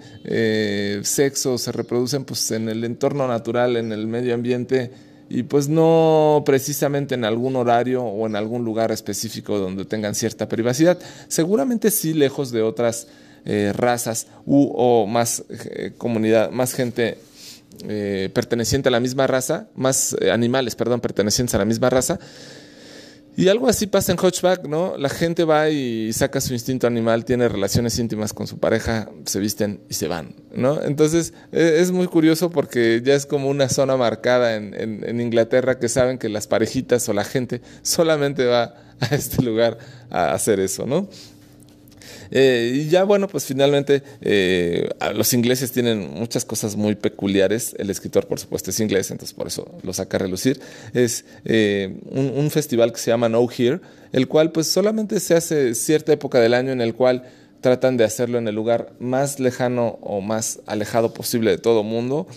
sexo, 1.04 1.58
se 1.58 1.72
reproducen 1.72 2.26
pues 2.26 2.50
en 2.52 2.68
el 2.68 2.84
entorno 2.84 3.28
natural, 3.28 3.78
en 3.78 3.92
el 3.92 4.08
medio 4.08 4.34
ambiente 4.34 4.92
y 5.34 5.44
pues 5.44 5.70
no 5.70 6.44
precisamente 6.46 7.16
en 7.16 7.24
algún 7.24 7.56
horario 7.56 8.04
o 8.04 8.28
en 8.28 8.36
algún 8.36 8.66
lugar 8.66 8.92
específico 8.92 9.58
donde 9.58 9.86
tengan 9.86 10.14
cierta 10.14 10.50
privacidad. 10.50 11.00
Seguramente 11.30 11.90
sí 11.90 12.14
lejos 12.14 12.52
de 12.52 12.62
otras 12.62 13.08
eh, 13.46 13.72
razas 13.74 14.28
u, 14.46 14.70
o 14.76 15.08
más 15.08 15.44
eh, 15.50 15.94
comunidad, 15.98 16.52
más 16.52 16.74
gente 16.74 17.18
eh, 17.88 18.30
perteneciente 18.34 18.90
a 18.90 18.92
la 18.92 19.00
misma 19.00 19.26
raza, 19.26 19.68
más 19.74 20.16
animales, 20.32 20.76
perdón, 20.76 21.00
pertenecientes 21.00 21.56
a 21.56 21.60
la 21.60 21.66
misma 21.66 21.90
raza, 21.90 22.20
y 23.36 23.48
algo 23.48 23.68
así 23.68 23.88
pasa 23.88 24.12
en 24.12 24.20
Hodgeback, 24.20 24.68
¿no? 24.68 24.98
La 24.98 25.10
gente 25.10 25.46
va 25.46 25.70
y 25.70 26.12
saca 26.14 26.42
su 26.42 26.54
instinto 26.54 26.88
animal, 26.88 27.24
tiene 27.24 27.48
relaciones 27.48 27.98
íntimas 27.98 28.34
con 28.34 28.48
su 28.48 28.60
pareja, 28.60 29.10
se 29.26 29.40
visten 29.40 29.82
y 29.90 29.94
se 29.94 30.08
van, 30.08 30.36
¿no? 30.54 30.82
Entonces 30.84 31.34
e, 31.52 31.80
es 31.80 31.92
muy 31.92 32.08
curioso 32.08 32.50
porque 32.50 33.02
ya 33.04 33.14
es 33.14 33.26
como 33.26 33.50
una 33.50 33.70
zona 33.70 33.96
marcada 33.96 34.56
en, 34.56 34.74
en 34.76 35.22
Inglaterra 35.22 35.80
que 35.80 35.88
saben 35.88 36.18
que 36.18 36.30
las 36.30 36.48
parejitas 36.48 37.08
o 37.08 37.14
la 37.14 37.24
gente 37.24 37.62
solamente 37.82 38.46
va 38.46 38.76
a 39.00 39.16
este 39.16 39.42
lugar 39.42 39.78
a 40.10 40.34
hacer 40.34 40.60
eso, 40.60 40.86
¿no? 40.86 41.08
Eh, 42.32 42.72
y 42.74 42.90
ya 42.90 43.04
bueno, 43.04 43.28
pues 43.28 43.46
finalmente 43.46 44.04
eh, 44.22 44.90
los 45.14 45.34
ingleses 45.34 45.72
tienen 45.72 46.10
muchas 46.14 46.46
cosas 46.46 46.76
muy 46.76 46.96
peculiares. 46.96 47.76
El 47.78 47.90
escritor, 47.90 48.26
por 48.26 48.40
supuesto, 48.40 48.70
es 48.70 48.80
inglés, 48.80 49.12
entonces 49.12 49.36
por 49.36 49.48
eso 49.48 49.80
lo 49.84 49.94
saca 49.94 50.18
a 50.18 50.22
relucir. 50.22 50.60
Es 50.94 51.26
eh, 51.46 51.94
un, 52.10 52.50
festival 52.52 52.92
que 52.92 53.00
se 53.00 53.12
llama 53.12 53.30
No 53.30 53.48
Here, 53.50 53.80
el 54.12 54.28
cual 54.28 54.52
pues 54.52 54.68
solamente 54.68 55.20
se 55.20 55.36
hace 55.36 55.76
cierta 55.76 56.12
época 56.12 56.40
del 56.40 56.54
año 56.54 56.72
en 56.72 56.82
el 56.82 56.96
cual 56.96 57.24
tratan 57.62 57.96
de 57.96 58.04
hacerlo 58.04 58.40
en 58.40 58.48
el 58.48 58.56
lugar 58.56 58.94
más 59.00 59.40
lejano 59.40 60.00
o 60.02 60.20
más 60.20 60.60
alejado 60.66 61.14
posible 61.14 61.52
de 61.52 61.58
todo 61.58 61.84
mundo. 61.84 62.28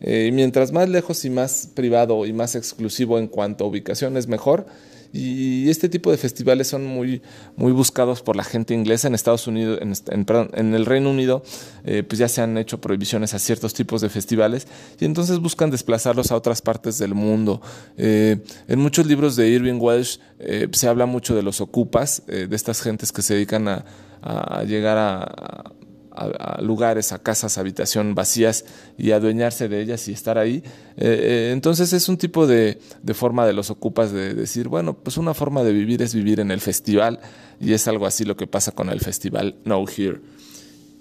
y 0.00 0.30
mientras 0.32 0.70
más 0.70 0.88
lejos 0.88 1.24
y 1.24 1.30
más 1.30 1.68
privado 1.74 2.26
y 2.26 2.32
más 2.32 2.54
exclusivo 2.54 3.18
en 3.18 3.26
cuanto 3.26 3.64
a 3.64 3.68
ubicación 3.68 4.16
es 4.16 4.26
mejor. 4.26 4.66
Y 5.14 5.70
este 5.70 5.88
tipo 5.88 6.10
de 6.10 6.16
festivales 6.16 6.66
son 6.66 6.84
muy, 6.84 7.22
muy 7.54 7.70
buscados 7.70 8.20
por 8.20 8.34
la 8.34 8.42
gente 8.42 8.74
inglesa 8.74 9.06
en 9.06 9.14
Estados 9.14 9.46
Unidos, 9.46 9.78
en, 9.80 10.26
en, 10.54 10.74
el 10.74 10.86
Reino 10.86 11.10
Unido, 11.10 11.44
eh, 11.84 12.02
pues 12.02 12.18
ya 12.18 12.26
se 12.26 12.40
han 12.40 12.58
hecho 12.58 12.80
prohibiciones 12.80 13.32
a 13.32 13.38
ciertos 13.38 13.74
tipos 13.74 14.00
de 14.00 14.08
festivales 14.08 14.66
y 14.98 15.04
entonces 15.04 15.38
buscan 15.38 15.70
desplazarlos 15.70 16.32
a 16.32 16.36
otras 16.36 16.62
partes 16.62 16.98
del 16.98 17.14
mundo. 17.14 17.62
Eh, 17.96 18.38
en 18.66 18.80
muchos 18.80 19.06
libros 19.06 19.36
de 19.36 19.48
Irving 19.50 19.78
Welsh 19.78 20.18
eh, 20.40 20.66
se 20.72 20.88
habla 20.88 21.06
mucho 21.06 21.36
de 21.36 21.44
los 21.44 21.60
ocupas, 21.60 22.24
de 22.26 22.48
estas 22.56 22.82
gentes 22.82 23.12
que 23.12 23.22
se 23.22 23.34
dedican 23.34 23.68
a 23.68 24.64
llegar 24.64 24.98
a, 24.98 25.74
a, 26.14 26.60
lugares, 26.60 27.12
a 27.12 27.18
casas, 27.18 27.58
habitación 27.58 28.14
vacías 28.14 28.64
y 28.96 29.10
adueñarse 29.10 29.68
de 29.68 29.80
ellas 29.80 30.06
y 30.08 30.12
estar 30.12 30.38
ahí. 30.38 30.62
Eh, 30.96 31.02
eh, 31.06 31.50
entonces 31.52 31.92
es 31.92 32.08
un 32.08 32.16
tipo 32.16 32.46
de, 32.46 32.78
de, 33.02 33.14
forma 33.14 33.46
de 33.46 33.52
los 33.52 33.70
ocupas 33.70 34.12
de 34.12 34.34
decir, 34.34 34.68
bueno, 34.68 34.94
pues 34.94 35.16
una 35.16 35.34
forma 35.34 35.62
de 35.62 35.72
vivir 35.72 36.02
es 36.02 36.14
vivir 36.14 36.40
en 36.40 36.50
el 36.50 36.60
festival 36.60 37.20
y 37.60 37.72
es 37.72 37.88
algo 37.88 38.06
así 38.06 38.24
lo 38.24 38.36
que 38.36 38.46
pasa 38.46 38.72
con 38.72 38.88
el 38.90 39.00
festival 39.00 39.56
No 39.64 39.84
Here. 39.88 40.20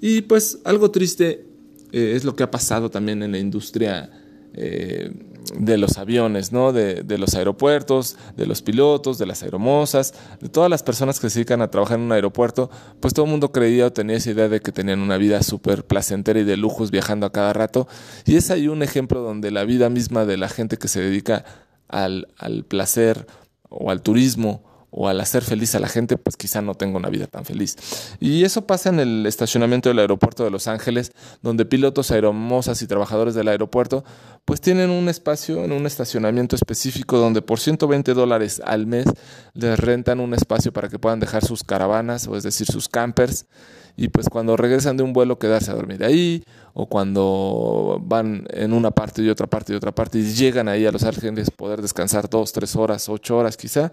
Y 0.02 0.22
pues 0.22 0.60
algo 0.66 0.92
triste 0.92 1.46
eh, 1.92 2.14
es 2.16 2.24
lo 2.24 2.36
que 2.36 2.44
ha 2.44 2.52
pasado 2.52 2.90
también 2.90 3.24
en 3.24 3.32
la 3.32 3.38
industria 3.38 4.10
de 4.54 5.78
los 5.78 5.98
aviones, 5.98 6.52
¿no? 6.52 6.72
De, 6.72 7.04
de, 7.04 7.18
los 7.18 7.36
aeropuertos, 7.36 8.18
de 8.38 8.46
los 8.46 8.62
pilotos, 8.62 9.18
de 9.18 9.26
las 9.26 9.44
aeromosas, 9.44 10.14
de 10.40 10.50
todas 10.50 10.70
las 10.70 10.84
personas 10.84 11.20
que 11.20 11.30
se 11.30 11.40
dedican 11.40 11.62
a 11.62 11.70
trabajar 11.70 11.98
en 11.98 12.06
un 12.06 12.12
aeropuerto, 12.12 12.70
pues 13.00 13.14
todo 13.14 13.26
el 13.26 13.32
mundo 13.32 13.52
creía 13.52 13.88
o 13.88 13.94
tenía 13.94 14.18
esa 14.18 14.32
idea 14.32 14.48
de 14.48 14.62
que 14.62 14.72
tenían 14.72 15.00
una 15.00 15.18
vida 15.18 15.42
súper 15.44 15.86
placentera 15.86 16.40
y 16.40 16.44
de 16.44 16.58
lujos 16.58 16.92
viajando 16.92 17.26
a 17.26 17.32
cada 17.32 17.54
rato. 17.54 17.88
Y 18.26 18.36
es 18.36 18.52
ahí 18.52 18.68
un 18.68 18.84
ejemplo 18.84 19.22
donde 19.22 19.52
la 19.52 19.66
vida 19.66 19.90
misma 19.90 20.26
de 20.26 20.38
la 20.38 20.50
gente 20.50 20.78
que 20.78 20.88
se 20.88 21.02
dedica 21.02 21.46
al, 21.88 22.28
al 22.38 22.64
placer 22.64 23.28
o 23.70 23.92
al 23.92 24.02
turismo 24.02 24.64
o 24.96 25.08
al 25.08 25.20
hacer 25.20 25.44
feliz 25.44 25.74
a 25.74 25.80
la 25.80 25.88
gente, 25.88 26.18
pues 26.18 26.38
quizá 26.38 26.62
no 26.62 26.76
tenga 26.76 26.98
una 26.98 27.10
vida 27.10 27.26
tan 27.26 27.46
feliz. 27.46 27.76
Y 28.20 28.44
eso 28.44 28.68
pasa 28.68 28.90
en 28.90 29.00
el 29.00 29.26
estacionamiento 29.26 29.90
del 29.90 30.00
aeropuerto 30.00 30.44
de 30.44 30.52
Los 30.52 30.68
Ángeles, 30.68 31.12
donde 31.42 31.66
pilotos, 31.66 32.12
aeromosas 32.12 32.82
y 32.84 32.88
trabajadores 32.88 33.34
del 33.34 33.48
aeropuerto, 33.48 34.06
pues 34.46 34.62
tienen 34.62 34.92
un 34.92 35.10
espacio 35.10 35.64
en 35.64 35.72
un 35.72 35.88
estacionamiento 35.88 36.56
específico 36.56 37.18
donde 37.18 37.42
por 37.42 37.60
120 37.60 38.14
dólares 38.14 38.62
al 38.64 38.86
mes 38.86 39.08
les 39.54 39.80
rentan 39.80 40.20
un 40.20 40.36
espacio 40.36 40.72
para 40.72 40.90
que 40.90 41.00
puedan 41.00 41.20
dejar 41.20 41.44
sus 41.44 41.64
caravanas, 41.64 42.28
o 42.28 42.38
es 42.38 42.44
decir, 42.44 42.68
sus 42.68 42.88
campers, 42.88 43.48
y 43.96 44.10
pues 44.10 44.30
cuando 44.30 44.58
regresan 44.58 44.98
de 44.98 45.04
un 45.04 45.14
vuelo 45.14 45.40
quedarse 45.40 45.72
a 45.72 45.76
dormir 45.76 46.04
ahí, 46.04 46.44
o 46.74 46.88
cuando 46.88 48.00
van 48.04 48.48
en 48.50 48.74
una 48.74 48.92
parte 48.92 49.22
y 49.22 49.30
otra 49.30 49.48
parte 49.48 49.74
y 49.74 49.76
otra 49.76 49.94
parte 49.94 50.20
y 50.20 50.34
llegan 50.34 50.68
ahí 50.68 50.86
a 50.86 50.92
Los 50.92 51.04
Ángeles 51.04 51.52
poder 51.52 51.82
descansar 51.82 52.30
dos, 52.30 52.52
tres 52.52 52.76
horas, 52.76 53.10
ocho 53.10 53.38
horas 53.38 53.58
quizá, 53.58 53.92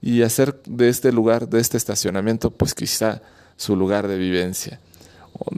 y 0.00 0.22
hacer 0.22 0.62
de 0.66 0.88
este 0.88 1.12
lugar, 1.12 1.48
de 1.48 1.60
este 1.60 1.76
estacionamiento, 1.76 2.50
pues 2.50 2.74
quizá 2.74 3.20
su 3.56 3.76
lugar 3.76 4.08
de 4.08 4.16
vivencia, 4.16 4.80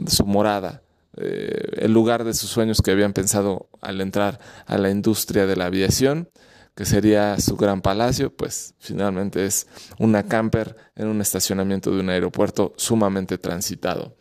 su 0.07 0.25
morada, 0.25 0.81
eh, 1.15 1.77
el 1.77 1.93
lugar 1.93 2.23
de 2.23 2.33
sus 2.33 2.49
sueños 2.49 2.81
que 2.81 2.91
habían 2.91 3.13
pensado 3.13 3.69
al 3.79 4.01
entrar 4.01 4.39
a 4.65 4.77
la 4.77 4.89
industria 4.89 5.45
de 5.45 5.55
la 5.55 5.67
aviación, 5.67 6.29
que 6.75 6.85
sería 6.85 7.39
su 7.39 7.55
gran 7.55 7.81
palacio, 7.81 8.35
pues 8.35 8.73
finalmente 8.79 9.45
es 9.45 9.67
una 9.99 10.23
camper 10.23 10.75
en 10.95 11.07
un 11.07 11.21
estacionamiento 11.21 11.91
de 11.91 11.99
un 11.99 12.09
aeropuerto 12.09 12.73
sumamente 12.77 13.37
transitado. 13.37 14.15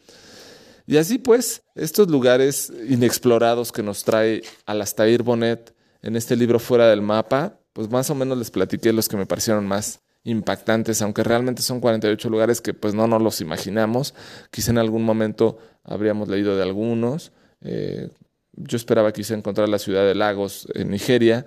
Y 0.92 0.98
así 0.98 1.16
pues, 1.16 1.62
estos 1.74 2.08
lugares 2.10 2.70
inexplorados 2.86 3.72
que 3.72 3.82
nos 3.82 4.04
trae 4.04 4.42
Alastair 4.66 5.22
Bonnet 5.22 5.74
en 6.02 6.16
este 6.16 6.36
libro 6.36 6.58
Fuera 6.58 6.86
del 6.86 7.00
Mapa, 7.00 7.58
pues 7.72 7.88
más 7.88 8.10
o 8.10 8.14
menos 8.14 8.36
les 8.36 8.50
platiqué 8.50 8.92
los 8.92 9.08
que 9.08 9.16
me 9.16 9.24
parecieron 9.24 9.66
más 9.66 10.02
impactantes, 10.22 11.00
aunque 11.00 11.24
realmente 11.24 11.62
son 11.62 11.80
48 11.80 12.28
lugares 12.28 12.60
que 12.60 12.74
pues 12.74 12.92
no 12.92 13.06
nos 13.06 13.22
los 13.22 13.40
imaginamos. 13.40 14.12
Quizá 14.50 14.70
en 14.70 14.76
algún 14.76 15.02
momento 15.02 15.56
habríamos 15.82 16.28
leído 16.28 16.58
de 16.58 16.62
algunos. 16.62 17.32
Eh, 17.62 18.10
yo 18.52 18.76
esperaba 18.76 19.12
quizá 19.12 19.32
encontrar 19.32 19.70
la 19.70 19.78
ciudad 19.78 20.04
de 20.04 20.14
Lagos 20.14 20.68
en 20.74 20.90
Nigeria, 20.90 21.46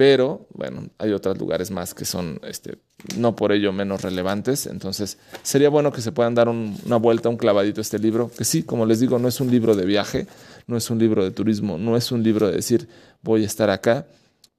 pero 0.00 0.46
bueno, 0.54 0.88
hay 0.96 1.12
otros 1.12 1.36
lugares 1.36 1.70
más 1.70 1.92
que 1.92 2.06
son 2.06 2.40
este, 2.48 2.78
no 3.18 3.36
por 3.36 3.52
ello 3.52 3.70
menos 3.70 4.00
relevantes. 4.00 4.64
Entonces 4.64 5.18
sería 5.42 5.68
bueno 5.68 5.92
que 5.92 6.00
se 6.00 6.10
puedan 6.10 6.34
dar 6.34 6.48
una 6.48 6.96
vuelta, 6.96 7.28
un 7.28 7.36
clavadito 7.36 7.82
a 7.82 7.82
este 7.82 7.98
libro, 7.98 8.30
que 8.34 8.46
sí, 8.46 8.62
como 8.62 8.86
les 8.86 9.00
digo, 9.00 9.18
no 9.18 9.28
es 9.28 9.42
un 9.42 9.50
libro 9.50 9.76
de 9.76 9.84
viaje, 9.84 10.26
no 10.66 10.78
es 10.78 10.88
un 10.88 10.98
libro 10.98 11.22
de 11.22 11.32
turismo, 11.32 11.76
no 11.76 11.98
es 11.98 12.12
un 12.12 12.22
libro 12.22 12.48
de 12.48 12.54
decir 12.56 12.88
voy 13.20 13.42
a 13.42 13.46
estar 13.46 13.68
acá, 13.68 14.06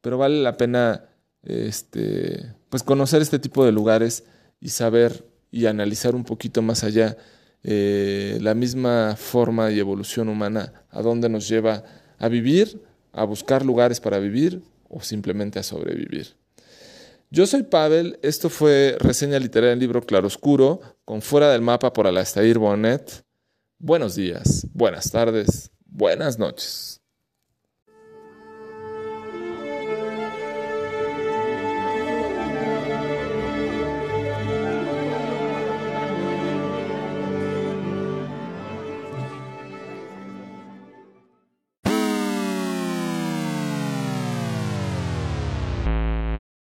pero 0.02 0.20
vale 0.20 0.40
la 0.44 0.58
pena 0.58 1.06
este, 1.42 2.54
pues 2.70 2.84
conocer 2.84 3.24
este 3.24 3.40
tipo 3.40 3.66
de 3.66 3.72
lugares 3.72 4.24
y 4.60 4.70
saber 4.70 5.26
y 5.50 5.66
analizar 5.66 6.14
un 6.14 6.24
poquito 6.24 6.62
más 6.62 6.84
allá 6.84 7.18
eh, 7.64 8.38
la 8.42 8.54
misma 8.54 9.16
forma 9.18 9.72
y 9.72 9.80
evolución 9.80 10.30
humana, 10.30 10.72
a 10.92 11.02
dónde 11.02 11.30
nos 11.30 11.48
lleva 11.48 11.84
a 12.20 12.28
vivir, 12.28 12.80
a 13.12 13.24
buscar 13.24 13.66
lugares 13.66 14.00
para 14.00 14.20
vivir 14.20 14.62
o 14.92 15.02
simplemente 15.02 15.58
a 15.58 15.64
sobrevivir. 15.64 16.36
Yo 17.30 17.48
soy 17.48 17.64
Pavel, 17.64 18.20
esto 18.22 18.50
fue 18.50 18.98
reseña 19.00 19.40
literaria 19.40 19.72
en 19.72 19.80
libro 19.80 20.02
Claroscuro, 20.02 20.82
con 21.06 21.22
Fuera 21.22 21.50
del 21.52 21.62
Mapa 21.62 21.94
por 21.94 22.06
Alastair 22.06 22.60
Bonnet. 22.60 23.24
Buenos 23.80 24.16
días, 24.16 24.68
buenas 24.74 25.12
tardes, 25.12 25.72
buenas 25.86 26.38
noches. 26.38 27.01